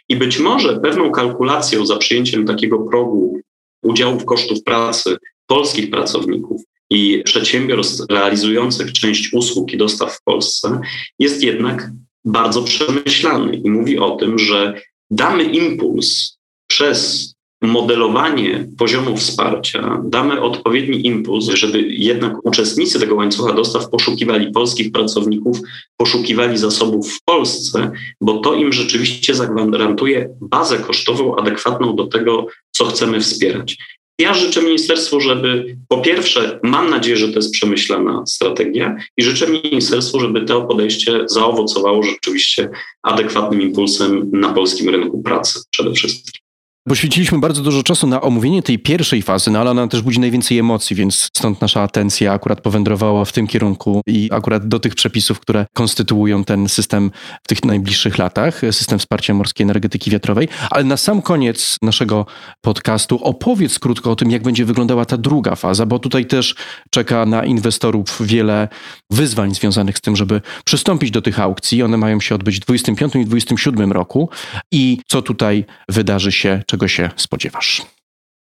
I 0.10 0.16
być 0.16 0.40
może 0.40 0.80
pewną 0.80 1.12
kalkulacją 1.12 1.86
za 1.86 1.98
przyjęciem 1.98 2.46
takiego 2.46 2.80
progu 2.80 3.40
udziałów 3.82 4.26
kosztów 4.26 4.64
pracy 4.64 5.18
polskich 5.48 5.90
pracowników 5.90 6.62
i 6.90 7.22
przedsiębiorstw 7.26 8.06
realizujących 8.10 8.94
część 8.94 9.34
usług 9.34 9.74
i 9.74 9.78
dostaw 9.78 10.14
w 10.14 10.24
Polsce 10.24 10.80
jest 11.20 11.44
jednak 11.44 11.92
bardzo 12.26 12.64
przemyślany 12.64 13.56
i 13.56 13.70
mówi 13.70 14.00
o 14.00 14.12
tym, 14.12 14.40
że 14.40 14.82
damy 15.12 15.44
impuls 15.44 16.38
przez 16.68 17.34
modelowanie 17.62 18.68
poziomu 18.78 19.18
wsparcia, 19.18 20.02
damy 20.04 20.42
odpowiedni 20.42 21.08
impuls, 21.08 21.46
żeby 21.46 21.82
jednak 21.82 22.46
uczestnicy 22.46 23.00
tego 23.00 23.16
łańcucha 23.16 23.54
dostaw 23.54 23.90
poszukiwali 23.90 24.52
polskich 24.52 24.92
pracowników, 24.92 25.58
poszukiwali 25.98 26.58
zasobów 26.58 27.14
w 27.14 27.24
Polsce, 27.24 27.92
bo 28.22 28.38
to 28.38 28.54
im 28.54 28.74
rzeczywiście 28.74 29.36
zagwarantuje 29.36 30.30
bazę 30.42 30.78
kosztową 30.78 31.36
adekwatną 31.36 31.96
do 31.96 32.08
tego, 32.08 32.48
co 32.72 32.86
chcemy 32.86 33.20
wspierać. 33.22 33.78
Ja 34.20 34.34
życzę 34.34 34.62
ministerstwu, 34.62 35.22
żeby 35.22 35.78
po 35.88 35.98
pierwsze, 35.98 36.60
mam 36.64 36.90
nadzieję, 36.90 37.18
że 37.18 37.28
to 37.28 37.36
jest 37.36 37.52
przemyślana 37.52 38.24
strategia 38.26 38.96
i 39.18 39.24
życzę 39.24 39.48
ministerstwu, 39.48 40.20
żeby 40.20 40.46
to 40.46 40.62
podejście 40.62 41.20
zaowocowało 41.26 42.04
rzeczywiście 42.04 42.70
adekwatnym 43.04 43.62
impulsem 43.62 44.32
na 44.34 44.54
polskim 44.54 44.90
rynku 44.90 45.22
pracy 45.24 45.60
przede 45.70 45.92
wszystkim. 45.94 46.45
Poświęciliśmy 46.88 47.40
bardzo 47.40 47.62
dużo 47.62 47.84
czasu 47.84 48.08
na 48.08 48.22
omówienie 48.22 48.64
tej 48.64 48.80
pierwszej 48.80 49.22
fazy, 49.22 49.52
no 49.52 49.60
ale 49.60 49.72
ona 49.72 49.88
też 49.88 50.02
budzi 50.02 50.20
najwięcej 50.20 50.60
emocji, 50.60 50.96
więc 50.96 51.30
stąd 51.38 51.62
nasza 51.62 51.82
atencja 51.82 52.34
akurat 52.34 52.62
powędrowała 52.62 53.26
w 53.26 53.32
tym 53.32 53.48
kierunku 53.48 54.02
i 54.08 54.30
akurat 54.32 54.68
do 54.68 54.80
tych 54.80 54.96
przepisów, 54.96 55.40
które 55.40 55.66
konstytuują 55.74 56.44
ten 56.44 56.70
system 56.70 57.12
w 57.44 57.48
tych 57.48 57.66
najbliższych 57.66 58.18
latach, 58.18 58.62
system 58.72 59.00
wsparcia 59.00 59.34
morskiej 59.34 59.64
energetyki 59.64 60.12
wiatrowej. 60.12 60.48
Ale 60.70 60.84
na 60.84 60.98
sam 60.98 61.22
koniec 61.22 61.78
naszego 61.82 62.26
podcastu 62.62 63.24
opowiedz 63.24 63.80
krótko 63.80 64.12
o 64.12 64.16
tym, 64.16 64.32
jak 64.32 64.44
będzie 64.44 64.66
wyglądała 64.66 65.06
ta 65.06 65.18
druga 65.18 65.56
faza, 65.56 65.86
bo 65.86 66.00
tutaj 66.00 66.26
też 66.26 66.56
czeka 66.90 67.26
na 67.26 67.46
inwestorów 67.46 68.18
wiele 68.22 68.68
wyzwań 69.12 69.56
związanych 69.56 69.98
z 69.98 70.02
tym, 70.02 70.16
żeby 70.16 70.42
przystąpić 70.66 71.12
do 71.12 71.22
tych 71.22 71.40
aukcji. 71.40 71.84
One 71.84 71.98
mają 71.98 72.20
się 72.20 72.36
odbyć 72.36 72.56
w 72.56 72.60
2025 72.60 73.26
i 73.26 73.30
2027 73.30 73.92
roku. 73.92 74.30
I 74.72 75.00
co 75.08 75.22
tutaj 75.22 75.66
wydarzy 75.90 76.32
się, 76.32 76.64
czego 76.76 76.88
się 76.88 77.10
spodziewasz? 77.16 77.82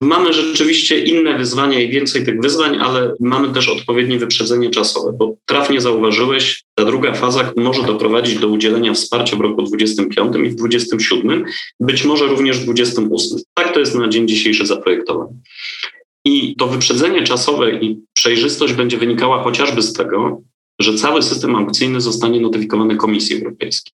Mamy 0.01 0.33
rzeczywiście 0.33 0.99
inne 0.99 1.37
wyzwania 1.37 1.79
i 1.79 1.89
więcej 1.89 2.25
tych 2.25 2.41
wyzwań, 2.41 2.77
ale 2.81 3.13
mamy 3.19 3.53
też 3.53 3.69
odpowiednie 3.69 4.17
wyprzedzenie 4.17 4.69
czasowe, 4.69 5.13
bo 5.19 5.35
trafnie 5.45 5.81
zauważyłeś, 5.81 6.63
ta 6.75 6.85
druga 6.85 7.13
faza 7.13 7.53
może 7.57 7.83
doprowadzić 7.83 8.39
do 8.39 8.47
udzielenia 8.47 8.93
wsparcia 8.93 9.37
w 9.37 9.41
roku 9.41 9.61
25 9.61 10.35
i 10.45 10.49
w 10.49 10.55
27, 10.55 11.45
być 11.79 12.03
może 12.03 12.27
również 12.27 12.59
w 12.59 12.63
28. 12.63 13.39
Tak 13.53 13.73
to 13.73 13.79
jest 13.79 13.95
na 13.95 14.07
dzień 14.07 14.27
dzisiejszy 14.27 14.65
zaprojektowane. 14.65 15.33
I 16.25 16.55
to 16.55 16.67
wyprzedzenie 16.67 17.23
czasowe 17.23 17.71
i 17.71 17.99
przejrzystość 18.13 18.73
będzie 18.73 18.97
wynikała 18.97 19.43
chociażby 19.43 19.81
z 19.81 19.93
tego, 19.93 20.41
że 20.83 20.93
cały 20.93 21.23
system 21.23 21.55
aukcyjny 21.55 22.01
zostanie 22.01 22.41
notyfikowany 22.41 22.95
Komisji 22.95 23.37
Europejskiej. 23.37 23.93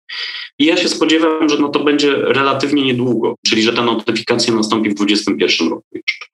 I 0.59 0.65
ja 0.65 0.77
się 0.77 0.89
spodziewam, 0.89 1.49
że 1.49 1.57
no 1.59 1.69
to 1.69 1.83
będzie 1.83 2.15
relatywnie 2.15 2.85
niedługo, 2.85 3.35
czyli 3.47 3.63
że 3.63 3.73
ta 3.73 3.85
notyfikacja 3.85 4.53
nastąpi 4.53 4.89
w 4.89 4.93
2021 4.93 5.69
roku 5.69 5.85
jeszcze. 5.93 6.25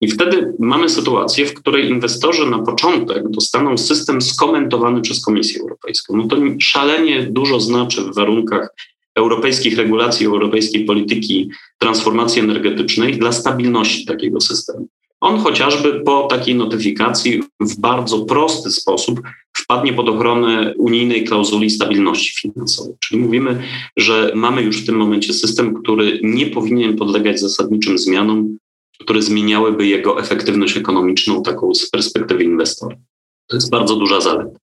I 0.00 0.08
wtedy 0.08 0.54
mamy 0.58 0.88
sytuację, 0.88 1.46
w 1.46 1.54
której 1.54 1.88
inwestorzy 1.88 2.46
na 2.46 2.58
początek 2.58 3.28
dostaną 3.28 3.78
system 3.78 4.22
skomentowany 4.22 5.00
przez 5.00 5.24
Komisję 5.24 5.60
Europejską. 5.60 6.16
No 6.16 6.26
to 6.26 6.36
szalenie 6.60 7.22
dużo 7.30 7.60
znaczy 7.60 8.02
w 8.02 8.14
warunkach 8.14 8.74
europejskich 9.14 9.76
regulacji, 9.76 10.26
europejskiej 10.26 10.84
polityki 10.84 11.50
transformacji 11.78 12.42
energetycznej 12.42 13.18
dla 13.18 13.32
stabilności 13.32 14.06
takiego 14.06 14.40
systemu 14.40 14.88
on 15.24 15.38
chociażby 15.38 16.00
po 16.00 16.26
takiej 16.26 16.54
notyfikacji 16.54 17.42
w 17.60 17.80
bardzo 17.80 18.24
prosty 18.24 18.70
sposób 18.70 19.20
wpadnie 19.64 19.92
pod 19.92 20.08
ochronę 20.08 20.74
unijnej 20.78 21.24
klauzuli 21.24 21.70
stabilności 21.70 22.40
finansowej. 22.40 22.94
Czyli 23.00 23.20
mówimy, 23.20 23.62
że 23.96 24.32
mamy 24.34 24.62
już 24.62 24.82
w 24.82 24.86
tym 24.86 24.96
momencie 24.96 25.32
system, 25.32 25.74
który 25.82 26.20
nie 26.22 26.46
powinien 26.46 26.96
podlegać 26.96 27.40
zasadniczym 27.40 27.98
zmianom, 27.98 28.58
które 29.00 29.22
zmieniałyby 29.22 29.86
jego 29.86 30.20
efektywność 30.20 30.76
ekonomiczną, 30.76 31.42
taką 31.42 31.74
z 31.74 31.90
perspektywy 31.90 32.44
inwestora. 32.44 32.96
To 33.46 33.56
jest 33.56 33.70
bardzo 33.70 33.96
duża 33.96 34.20
zaleta. 34.20 34.58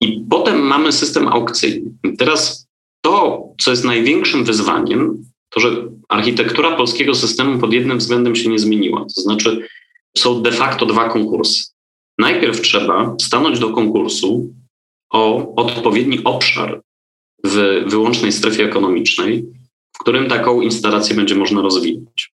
I 0.00 0.24
potem 0.30 0.60
mamy 0.60 0.92
system 0.92 1.28
aukcyjny. 1.28 1.90
Teraz 2.18 2.68
to, 3.00 3.42
co 3.60 3.70
jest 3.70 3.84
największym 3.84 4.44
wyzwaniem, 4.44 5.24
to, 5.50 5.60
że 5.60 5.88
architektura 6.08 6.76
polskiego 6.76 7.14
systemu 7.14 7.58
pod 7.58 7.72
jednym 7.72 7.98
względem 7.98 8.36
się 8.36 8.50
nie 8.50 8.58
zmieniła. 8.58 9.06
To 9.16 9.22
znaczy, 9.22 9.68
są 10.16 10.42
de 10.42 10.52
facto 10.52 10.86
dwa 10.86 11.08
konkursy. 11.08 11.64
Najpierw 12.18 12.60
trzeba 12.60 13.16
stanąć 13.20 13.58
do 13.58 13.70
konkursu 13.70 14.54
o 15.10 15.54
odpowiedni 15.54 16.24
obszar 16.24 16.80
w 17.44 17.84
wyłącznej 17.86 18.32
strefie 18.32 18.64
ekonomicznej, 18.64 19.44
w 19.96 19.98
którym 19.98 20.28
taką 20.28 20.60
instalację 20.60 21.16
będzie 21.16 21.34
można 21.34 21.62
rozwijać. 21.62 22.32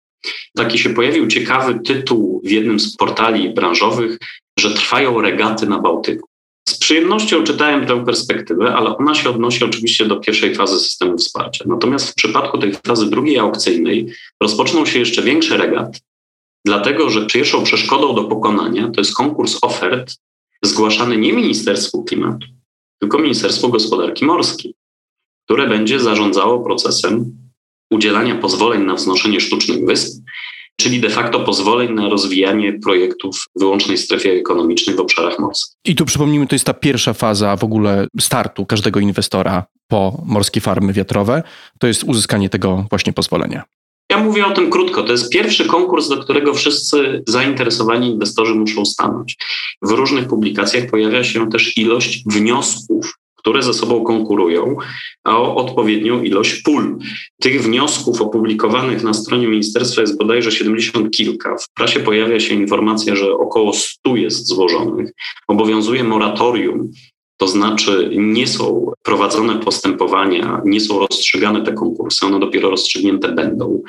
Taki 0.56 0.80
się 0.80 0.90
pojawił 0.90 1.28
ciekawy 1.28 1.80
tytuł 1.80 2.42
w 2.46 2.52
jednym 2.52 2.80
z 2.80 2.96
portali 2.96 3.50
branżowych, 3.50 4.18
że 4.60 4.74
trwają 4.74 5.22
regaty 5.22 5.68
na 5.68 5.80
Bałtyku. 5.80 6.28
Z 6.70 6.78
przyjemnością 6.78 7.44
czytałem 7.44 7.86
tę 7.86 8.06
perspektywę, 8.06 8.76
ale 8.76 8.98
ona 8.98 9.16
się 9.16 9.30
odnosi 9.30 9.64
oczywiście 9.64 10.06
do 10.06 10.20
pierwszej 10.20 10.56
fazy 10.56 10.80
systemu 10.80 11.18
wsparcia. 11.18 11.66
Natomiast 11.68 12.10
w 12.10 12.16
przypadku 12.16 12.58
tej 12.58 12.74
fazy 12.88 13.10
drugiej 13.10 13.40
aukcyjnej 13.40 14.14
rozpoczną 14.42 14.86
się 14.86 15.00
jeszcze 15.00 15.22
większe 15.22 15.58
regaty, 15.58 16.00
dlatego 16.66 17.10
że 17.10 17.26
pierwszą 17.26 17.64
przeszkodą 17.64 18.16
do 18.16 18.24
pokonania 18.24 18.92
to 18.92 19.02
jest 19.02 19.16
konkurs 19.16 19.58
ofert 19.62 20.16
zgłaszany 20.64 21.18
nie 21.18 21.34
Ministerstwu 21.34 22.04
Klimatu, 22.04 22.48
tylko 23.00 23.20
Ministerstwu 23.20 23.70
Gospodarki 23.70 24.26
Morskiej, 24.26 24.76
które 25.46 25.68
będzie 25.68 26.00
zarządzało 26.00 26.60
procesem 26.60 27.38
udzielania 27.92 28.36
pozwoleń 28.36 28.82
na 28.82 28.94
wznoszenie 28.94 29.40
sztucznych 29.40 29.86
wysp, 29.86 30.24
czyli 30.78 31.00
de 31.00 31.10
facto 31.10 31.40
pozwoleń 31.40 31.94
na 31.94 32.10
rozwijanie 32.10 32.80
projektów 32.80 33.38
w 33.56 33.60
wyłącznej 33.60 33.98
strefie 33.98 34.32
ekonomicznej 34.32 34.96
w 34.96 35.00
obszarach 35.00 35.40
morskich. 35.40 35.78
I 35.86 35.96
tu 35.96 36.06
przypomnijmy, 36.06 36.48
to 36.48 36.56
jest 36.56 36.66
ta 36.66 36.74
pierwsza 36.74 37.14
faza 37.14 37.56
w 37.56 37.64
ogóle 37.64 38.08
startu 38.20 38.66
każdego 38.66 39.00
inwestora 39.00 39.66
po 39.88 40.24
morskie 40.26 40.62
farmy 40.62 40.94
wiatrowe, 40.94 41.44
to 41.80 41.88
jest 41.88 42.04
uzyskanie 42.04 42.50
tego 42.50 42.86
właśnie 42.90 43.14
pozwolenia. 43.14 43.64
Ja 44.10 44.18
mówię 44.18 44.46
o 44.46 44.52
tym 44.52 44.70
krótko. 44.70 45.04
To 45.04 45.12
jest 45.12 45.32
pierwszy 45.32 45.66
konkurs, 45.66 46.10
do 46.10 46.18
którego 46.18 46.54
wszyscy 46.54 47.24
zainteresowani 47.28 48.10
inwestorzy 48.10 48.56
muszą 48.56 48.86
stanąć. 48.86 49.38
W 49.82 49.92
różnych 49.92 50.28
publikacjach 50.28 50.90
pojawia 50.90 51.24
się 51.24 51.50
też 51.50 51.78
ilość 51.78 52.24
wniosków, 52.26 53.18
które 53.36 53.64
ze 53.64 53.74
sobą 53.74 54.04
konkurują 54.04 54.76
o 55.26 55.56
odpowiednią 55.56 56.24
ilość 56.24 56.62
pól. 56.62 56.98
Tych 57.42 57.64
wniosków 57.64 58.22
opublikowanych 58.22 59.04
na 59.04 59.14
stronie 59.14 59.48
ministerstwa 59.48 60.02
jest 60.02 60.18
bodajże 60.18 60.52
70 60.52 61.12
kilka. 61.12 61.58
W 61.58 61.74
prasie 61.74 62.00
pojawia 62.00 62.40
się 62.40 62.54
informacja, 62.54 63.16
że 63.16 63.34
około 63.34 63.74
100 63.74 64.16
jest 64.16 64.48
złożonych. 64.48 65.12
Obowiązuje 65.48 66.04
moratorium 66.04 66.92
to 67.38 67.48
znaczy 67.48 68.10
nie 68.16 68.48
są 68.48 68.92
prowadzone 69.04 69.60
postępowania, 69.60 70.62
nie 70.66 70.82
są 70.82 71.00
rozstrzygane 71.00 71.62
te 71.62 71.74
konkursy, 71.74 72.26
one 72.26 72.40
dopiero 72.40 72.70
rozstrzygnięte 72.70 73.32
będą. 73.32 73.82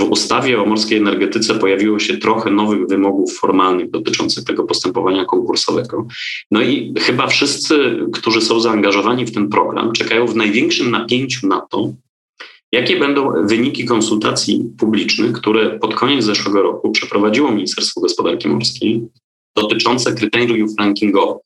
W 0.00 0.04
ustawie 0.04 0.62
o 0.62 0.66
morskiej 0.66 0.98
energetyce 0.98 1.54
pojawiło 1.54 1.98
się 1.98 2.18
trochę 2.18 2.50
nowych 2.50 2.86
wymogów 2.86 3.38
formalnych 3.38 3.90
dotyczących 3.90 4.44
tego 4.44 4.64
postępowania 4.64 5.24
konkursowego. 5.24 6.06
No 6.50 6.62
i 6.62 6.94
chyba 6.98 7.26
wszyscy, 7.26 7.98
którzy 8.12 8.40
są 8.40 8.60
zaangażowani 8.60 9.26
w 9.26 9.34
ten 9.34 9.48
program, 9.48 9.92
czekają 9.92 10.26
w 10.26 10.36
największym 10.36 10.90
napięciu 10.90 11.46
na 11.46 11.60
to, 11.60 11.92
jakie 12.72 12.98
będą 12.98 13.46
wyniki 13.46 13.84
konsultacji 13.84 14.64
publicznych, 14.78 15.32
które 15.32 15.78
pod 15.78 15.94
koniec 15.94 16.24
zeszłego 16.24 16.62
roku 16.62 16.90
przeprowadziło 16.90 17.50
Ministerstwo 17.52 18.00
Gospodarki 18.00 18.48
Morskiej 18.48 19.02
dotyczące 19.56 20.14
kryteriów 20.14 20.70
rankingowych. 20.78 21.42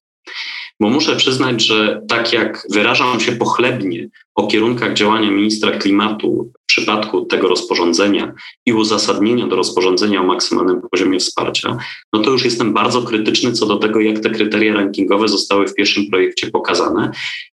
Bo 0.80 0.90
muszę 0.90 1.16
przyznać, 1.16 1.66
że 1.66 2.02
tak 2.08 2.32
jak 2.32 2.66
wyrażam 2.70 3.20
się 3.20 3.32
pochlebnie 3.32 4.08
o 4.34 4.46
kierunkach 4.46 4.94
działania 4.94 5.30
ministra 5.30 5.70
klimatu 5.70 6.52
w 6.70 6.72
przypadku 6.72 7.26
tego 7.26 7.48
rozporządzenia 7.48 8.32
i 8.66 8.72
uzasadnienia 8.72 9.46
do 9.46 9.56
rozporządzenia 9.56 10.20
o 10.20 10.24
maksymalnym 10.24 10.80
poziomie 10.90 11.18
wsparcia, 11.18 11.78
no 12.12 12.22
to 12.22 12.30
już 12.30 12.44
jestem 12.44 12.72
bardzo 12.72 13.02
krytyczny 13.02 13.52
co 13.52 13.66
do 13.66 13.76
tego, 13.76 14.00
jak 14.00 14.18
te 14.18 14.30
kryteria 14.30 14.74
rankingowe 14.74 15.28
zostały 15.28 15.66
w 15.66 15.74
pierwszym 15.74 16.10
projekcie 16.10 16.50
pokazane. 16.50 17.10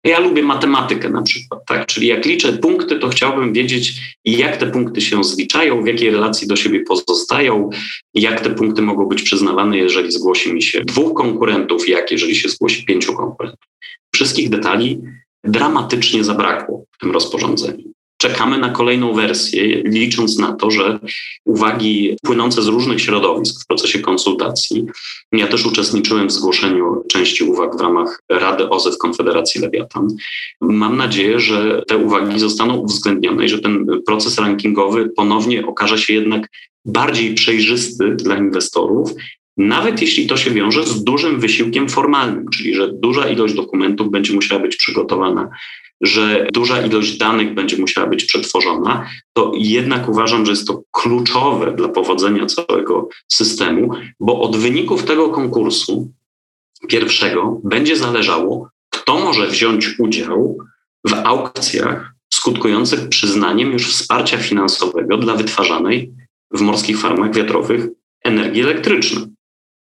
Ja 0.04 0.20
lubię 0.20 0.42
matematykę 0.42 1.10
na 1.10 1.22
przykład, 1.22 1.60
tak? 1.66 1.86
Czyli 1.86 2.06
jak 2.06 2.26
liczę 2.26 2.52
punkty, 2.52 2.98
to 2.98 3.08
chciałbym 3.08 3.52
wiedzieć, 3.52 3.94
jak 4.24 4.56
te 4.56 4.66
punkty 4.66 5.00
się 5.00 5.24
zliczają, 5.24 5.82
w 5.82 5.86
jakiej 5.86 6.10
relacji 6.10 6.48
do 6.48 6.56
siebie 6.56 6.80
pozostają, 6.80 7.70
jak 8.14 8.40
te 8.40 8.50
punkty 8.50 8.82
mogą 8.82 9.06
być 9.06 9.22
przyznawane, 9.22 9.78
jeżeli 9.78 10.12
zgłosi 10.12 10.54
mi 10.54 10.62
się 10.62 10.84
dwóch 10.84 11.14
konkurentów, 11.14 11.88
jak 11.88 12.10
jeżeli 12.10 12.36
się 12.36 12.48
zgłosi 12.48 12.84
pięciu 12.84 13.14
konkurentów. 13.14 13.68
Wszystkich 14.14 14.50
detali 14.50 15.00
dramatycznie 15.44 16.24
zabrakło 16.24 16.84
w 16.92 16.98
tym 16.98 17.10
rozporządzeniu. 17.10 17.92
Czekamy 18.22 18.58
na 18.58 18.68
kolejną 18.68 19.14
wersję, 19.14 19.82
licząc 19.84 20.38
na 20.38 20.52
to, 20.52 20.70
że 20.70 20.98
uwagi 21.44 22.16
płynące 22.22 22.62
z 22.62 22.66
różnych 22.66 23.00
środowisk 23.00 23.64
w 23.64 23.66
procesie 23.66 23.98
konsultacji. 23.98 24.86
Ja 25.32 25.46
też 25.46 25.66
uczestniczyłem 25.66 26.28
w 26.28 26.32
zgłoszeniu 26.32 27.04
części 27.08 27.44
uwag 27.44 27.76
w 27.76 27.80
ramach 27.80 28.22
Rady 28.28 28.68
OZE 28.68 28.92
w 28.92 28.98
Konfederacji 28.98 29.60
Lewiatan. 29.60 30.08
Mam 30.60 30.96
nadzieję, 30.96 31.40
że 31.40 31.82
te 31.88 31.96
uwagi 31.96 32.38
zostaną 32.38 32.76
uwzględnione 32.76 33.44
i 33.44 33.48
że 33.48 33.58
ten 33.58 33.86
proces 34.06 34.38
rankingowy 34.38 35.10
ponownie 35.16 35.66
okaże 35.66 35.98
się 35.98 36.14
jednak 36.14 36.48
bardziej 36.84 37.34
przejrzysty 37.34 38.10
dla 38.10 38.36
inwestorów 38.36 39.10
nawet 39.56 40.02
jeśli 40.02 40.26
to 40.26 40.36
się 40.36 40.50
wiąże 40.50 40.84
z 40.84 41.04
dużym 41.04 41.40
wysiłkiem 41.40 41.88
formalnym, 41.88 42.48
czyli 42.48 42.74
że 42.74 42.92
duża 42.92 43.28
ilość 43.28 43.54
dokumentów 43.54 44.10
będzie 44.10 44.32
musiała 44.32 44.62
być 44.62 44.76
przygotowana, 44.76 45.48
że 46.02 46.46
duża 46.52 46.82
ilość 46.82 47.16
danych 47.16 47.54
będzie 47.54 47.76
musiała 47.76 48.06
być 48.06 48.24
przetworzona, 48.24 49.06
to 49.32 49.52
jednak 49.54 50.08
uważam, 50.08 50.46
że 50.46 50.52
jest 50.52 50.66
to 50.66 50.82
kluczowe 50.90 51.72
dla 51.72 51.88
powodzenia 51.88 52.46
całego 52.46 53.08
systemu, 53.28 53.90
bo 54.20 54.40
od 54.40 54.56
wyników 54.56 55.04
tego 55.04 55.28
konkursu 55.28 56.12
pierwszego 56.88 57.60
będzie 57.64 57.96
zależało, 57.96 58.68
kto 58.90 59.20
może 59.20 59.46
wziąć 59.46 59.98
udział 59.98 60.58
w 61.08 61.14
aukcjach 61.14 62.12
skutkujących 62.34 63.08
przyznaniem 63.08 63.72
już 63.72 63.92
wsparcia 63.92 64.38
finansowego 64.38 65.16
dla 65.16 65.34
wytwarzanej 65.34 66.12
w 66.54 66.60
morskich 66.60 67.00
farmach 67.00 67.34
wiatrowych 67.34 67.88
energii 68.24 68.62
elektrycznej. 68.62 69.24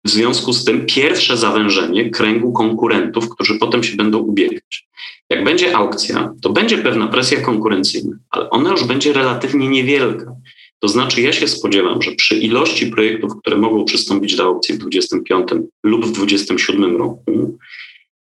W 0.06 0.10
związku 0.10 0.54
z 0.54 0.66
tym 0.66 0.86
pierwsze 0.86 1.38
zawężenie 1.38 2.10
kręgu 2.10 2.54
konkurentów, 2.54 3.30
którzy 3.30 3.60
potem 3.60 3.84
się 3.84 3.98
będą 3.98 4.20
ubiegać. 4.20 4.88
Jak 5.30 5.44
będzie 5.44 5.76
aukcja, 5.76 6.34
to 6.42 6.50
będzie 6.50 6.78
pewna 6.78 7.08
presja 7.08 7.42
konkurencyjna, 7.42 8.18
ale 8.30 8.50
ona 8.50 8.72
już 8.72 8.84
będzie 8.84 9.14
relatywnie 9.14 9.68
niewielka. 9.68 10.36
To 10.80 10.88
znaczy, 10.88 11.22
ja 11.22 11.34
się 11.34 11.48
spodziewam, 11.48 12.02
że 12.02 12.12
przy 12.12 12.36
ilości 12.36 12.88
projektów, 12.88 13.32
które 13.42 13.58
mogą 13.58 13.86
przystąpić 13.86 14.36
do 14.36 14.44
aukcji 14.44 14.76
w 14.76 14.78
25 14.78 15.50
lub 15.84 16.06
w 16.06 16.12
27 16.12 16.98
roku, 16.98 17.58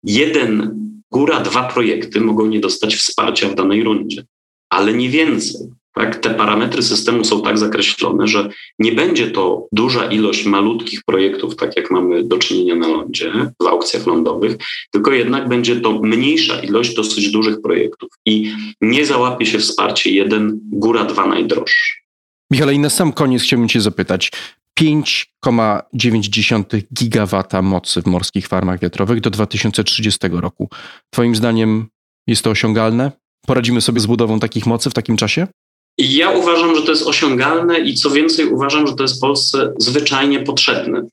jeden, 0.03 0.79
góra 1.11 1.39
dwa 1.39 1.63
projekty 1.63 2.21
mogą 2.21 2.45
nie 2.45 2.59
dostać 2.59 2.95
wsparcia 2.95 3.49
w 3.49 3.55
danej 3.55 3.83
rundzie, 3.83 4.25
ale 4.69 4.93
nie 4.93 5.09
więcej. 5.09 5.61
Tak? 5.95 6.15
Te 6.15 6.29
parametry 6.29 6.83
systemu 6.83 7.23
są 7.23 7.41
tak 7.41 7.57
zakreślone, 7.57 8.27
że 8.27 8.49
nie 8.79 8.91
będzie 8.91 9.31
to 9.31 9.67
duża 9.71 10.05
ilość 10.05 10.45
malutkich 10.45 11.03
projektów, 11.05 11.55
tak 11.55 11.77
jak 11.77 11.91
mamy 11.91 12.23
do 12.23 12.37
czynienia 12.37 12.75
na 12.75 12.87
lądzie, 12.87 13.31
w 13.63 13.67
aukcjach 13.67 14.07
lądowych, 14.07 14.57
tylko 14.91 15.11
jednak 15.11 15.47
będzie 15.47 15.75
to 15.75 16.01
mniejsza 16.01 16.59
ilość 16.59 16.95
dosyć 16.95 17.31
dużych 17.31 17.61
projektów 17.61 18.09
i 18.25 18.53
nie 18.81 19.05
załapie 19.05 19.45
się 19.45 19.59
wsparcie 19.59 20.11
jeden, 20.11 20.59
góra 20.71 21.05
dwa 21.05 21.27
najdroższy. 21.27 21.95
Michale, 22.51 22.73
i 22.73 22.79
na 22.79 22.89
sam 22.89 23.13
koniec 23.13 23.43
chciałbym 23.43 23.69
Cię 23.69 23.81
zapytać. 23.81 24.31
5,9 24.79 26.81
gigawata 26.93 27.61
mocy 27.61 28.01
w 28.01 28.05
morskich 28.05 28.47
farmach 28.47 28.79
wiatrowych 28.79 29.21
do 29.21 29.29
2030 29.29 30.19
roku. 30.31 30.69
Twoim 31.09 31.35
zdaniem 31.35 31.87
jest 32.27 32.43
to 32.43 32.49
osiągalne? 32.49 33.11
Poradzimy 33.47 33.81
sobie 33.81 33.99
z 33.99 34.05
budową 34.05 34.39
takich 34.39 34.65
mocy 34.65 34.89
w 34.89 34.93
takim 34.93 35.17
czasie? 35.17 35.47
Ja 35.97 36.31
uważam, 36.31 36.75
że 36.75 36.81
to 36.81 36.91
jest 36.91 37.07
osiągalne 37.07 37.79
i 37.79 37.93
co 37.93 38.09
więcej, 38.09 38.45
uważam, 38.45 38.87
że 38.87 38.95
to 38.95 39.03
jest 39.03 39.21
Polsce 39.21 39.73
zwyczajnie 39.77 40.39
potrzebne. 40.39 41.07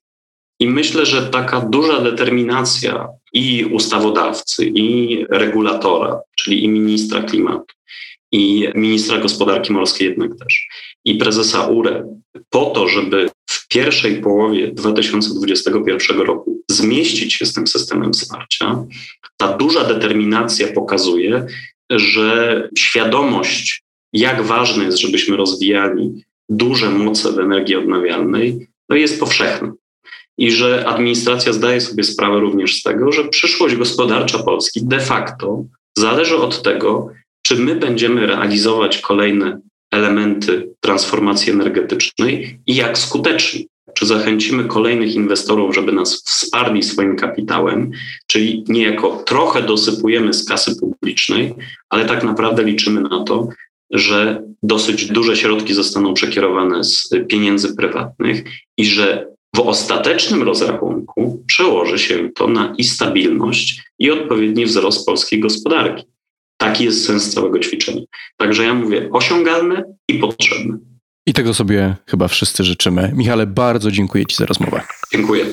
I 0.60 0.66
myślę, 0.66 1.06
że 1.06 1.26
taka 1.26 1.60
duża 1.60 2.00
determinacja 2.00 3.08
i 3.32 3.64
ustawodawcy, 3.64 4.66
i 4.66 5.26
regulatora, 5.30 6.20
czyli 6.36 6.64
i 6.64 6.68
ministra 6.68 7.22
klimatu, 7.22 7.74
i 8.32 8.68
ministra 8.74 9.18
gospodarki 9.18 9.72
morskiej 9.72 10.08
jednak 10.08 10.30
też, 10.38 10.68
i 11.04 11.14
prezesa 11.14 11.66
URE, 11.66 12.20
po 12.50 12.66
to, 12.66 12.88
żeby 12.88 13.30
w 13.50 13.68
pierwszej 13.68 14.20
połowie 14.20 14.72
2021 14.72 16.20
roku 16.20 16.62
zmieścić 16.70 17.34
się 17.34 17.46
z 17.46 17.52
tym 17.52 17.66
systemem 17.66 18.12
wsparcia, 18.12 18.84
ta 19.36 19.56
duża 19.56 19.84
determinacja 19.84 20.72
pokazuje, 20.72 21.46
że 21.90 22.68
świadomość, 22.78 23.82
jak 24.12 24.42
ważne 24.42 24.84
jest, 24.84 24.98
żebyśmy 24.98 25.36
rozwijali 25.36 26.24
duże 26.48 26.90
moce 26.90 27.32
w 27.32 27.38
energii 27.38 27.76
odnawialnej, 27.76 28.68
no 28.88 28.96
jest 28.96 29.20
powszechna. 29.20 29.72
I 30.38 30.50
że 30.50 30.84
administracja 30.86 31.52
zdaje 31.52 31.80
sobie 31.80 32.04
sprawę 32.04 32.40
również 32.40 32.80
z 32.80 32.82
tego, 32.82 33.12
że 33.12 33.24
przyszłość 33.24 33.76
gospodarcza 33.76 34.38
Polski 34.38 34.80
de 34.86 35.00
facto 35.00 35.64
zależy 35.98 36.36
od 36.36 36.62
tego, 36.62 37.08
czy 37.42 37.56
my 37.56 37.76
będziemy 37.76 38.26
realizować 38.26 38.98
kolejne 38.98 39.60
elementy 39.90 40.74
transformacji 40.80 41.52
energetycznej 41.52 42.60
i 42.66 42.74
jak 42.74 42.98
skutecznie. 42.98 43.64
Czy 43.94 44.06
zachęcimy 44.06 44.64
kolejnych 44.64 45.14
inwestorów, 45.14 45.74
żeby 45.74 45.92
nas 45.92 46.22
wsparli 46.24 46.82
swoim 46.82 47.16
kapitałem, 47.16 47.90
czyli 48.26 48.64
niejako 48.68 49.22
trochę 49.26 49.62
dosypujemy 49.62 50.34
z 50.34 50.44
kasy 50.44 50.76
publicznej, 50.80 51.54
ale 51.88 52.04
tak 52.04 52.24
naprawdę 52.24 52.62
liczymy 52.62 53.00
na 53.00 53.24
to, 53.24 53.48
że 53.92 54.42
dosyć 54.62 55.06
duże 55.06 55.36
środki 55.36 55.74
zostaną 55.74 56.14
przekierowane 56.14 56.84
z 56.84 57.10
pieniędzy 57.28 57.76
prywatnych 57.76 58.44
i 58.76 58.84
że 58.84 59.26
w 59.56 59.60
ostatecznym 59.60 60.42
rozrachunku 60.42 61.44
przełoży 61.46 61.98
się 61.98 62.30
to 62.34 62.48
na 62.48 62.74
i 62.78 62.84
stabilność, 62.84 63.82
i 63.98 64.10
odpowiedni 64.10 64.66
wzrost 64.66 65.06
polskiej 65.06 65.40
gospodarki. 65.40 66.04
Taki 66.56 66.84
jest 66.84 67.04
sens 67.04 67.34
całego 67.34 67.58
ćwiczenia. 67.58 68.02
Także 68.36 68.64
ja 68.64 68.74
mówię 68.74 69.08
osiągalne 69.12 69.84
i 70.08 70.14
potrzebne. 70.14 70.78
I 71.26 71.32
tego 71.32 71.54
sobie 71.54 71.96
chyba 72.06 72.28
wszyscy 72.28 72.64
życzymy. 72.64 73.12
Michale, 73.16 73.46
bardzo 73.46 73.90
dziękuję 73.90 74.26
Ci 74.26 74.36
za 74.36 74.46
rozmowę. 74.46 74.80
Dziękuję. 75.12 75.44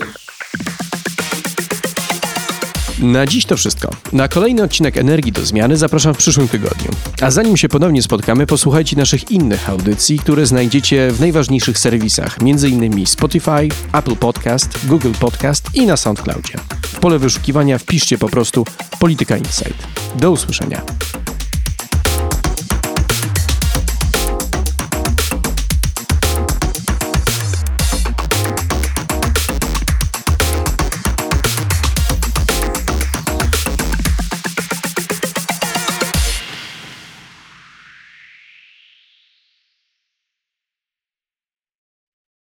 Na 2.99 3.25
dziś 3.25 3.45
to 3.45 3.57
wszystko. 3.57 3.89
Na 4.13 4.27
kolejny 4.27 4.63
odcinek 4.63 4.97
Energii 4.97 5.31
do 5.31 5.45
Zmiany 5.45 5.77
zapraszam 5.77 6.13
w 6.13 6.17
przyszłym 6.17 6.47
tygodniu. 6.47 6.91
A 7.21 7.31
zanim 7.31 7.57
się 7.57 7.69
ponownie 7.69 8.01
spotkamy, 8.01 8.47
posłuchajcie 8.47 8.97
naszych 8.97 9.31
innych 9.31 9.69
audycji, 9.69 10.19
które 10.19 10.45
znajdziecie 10.45 11.11
w 11.11 11.19
najważniejszych 11.19 11.79
serwisach, 11.79 12.37
m.in. 12.41 13.05
Spotify, 13.05 13.69
Apple 13.93 14.15
Podcast, 14.15 14.87
Google 14.87 15.11
Podcast 15.19 15.65
i 15.73 15.85
na 15.85 15.97
SoundCloudzie. 15.97 16.53
W 16.81 16.99
pole 16.99 17.19
wyszukiwania 17.19 17.77
wpiszcie 17.77 18.17
po 18.17 18.29
prostu 18.29 18.65
Polityka 18.99 19.37
Insight. 19.37 19.87
Do 20.15 20.31
usłyszenia. 20.31 20.81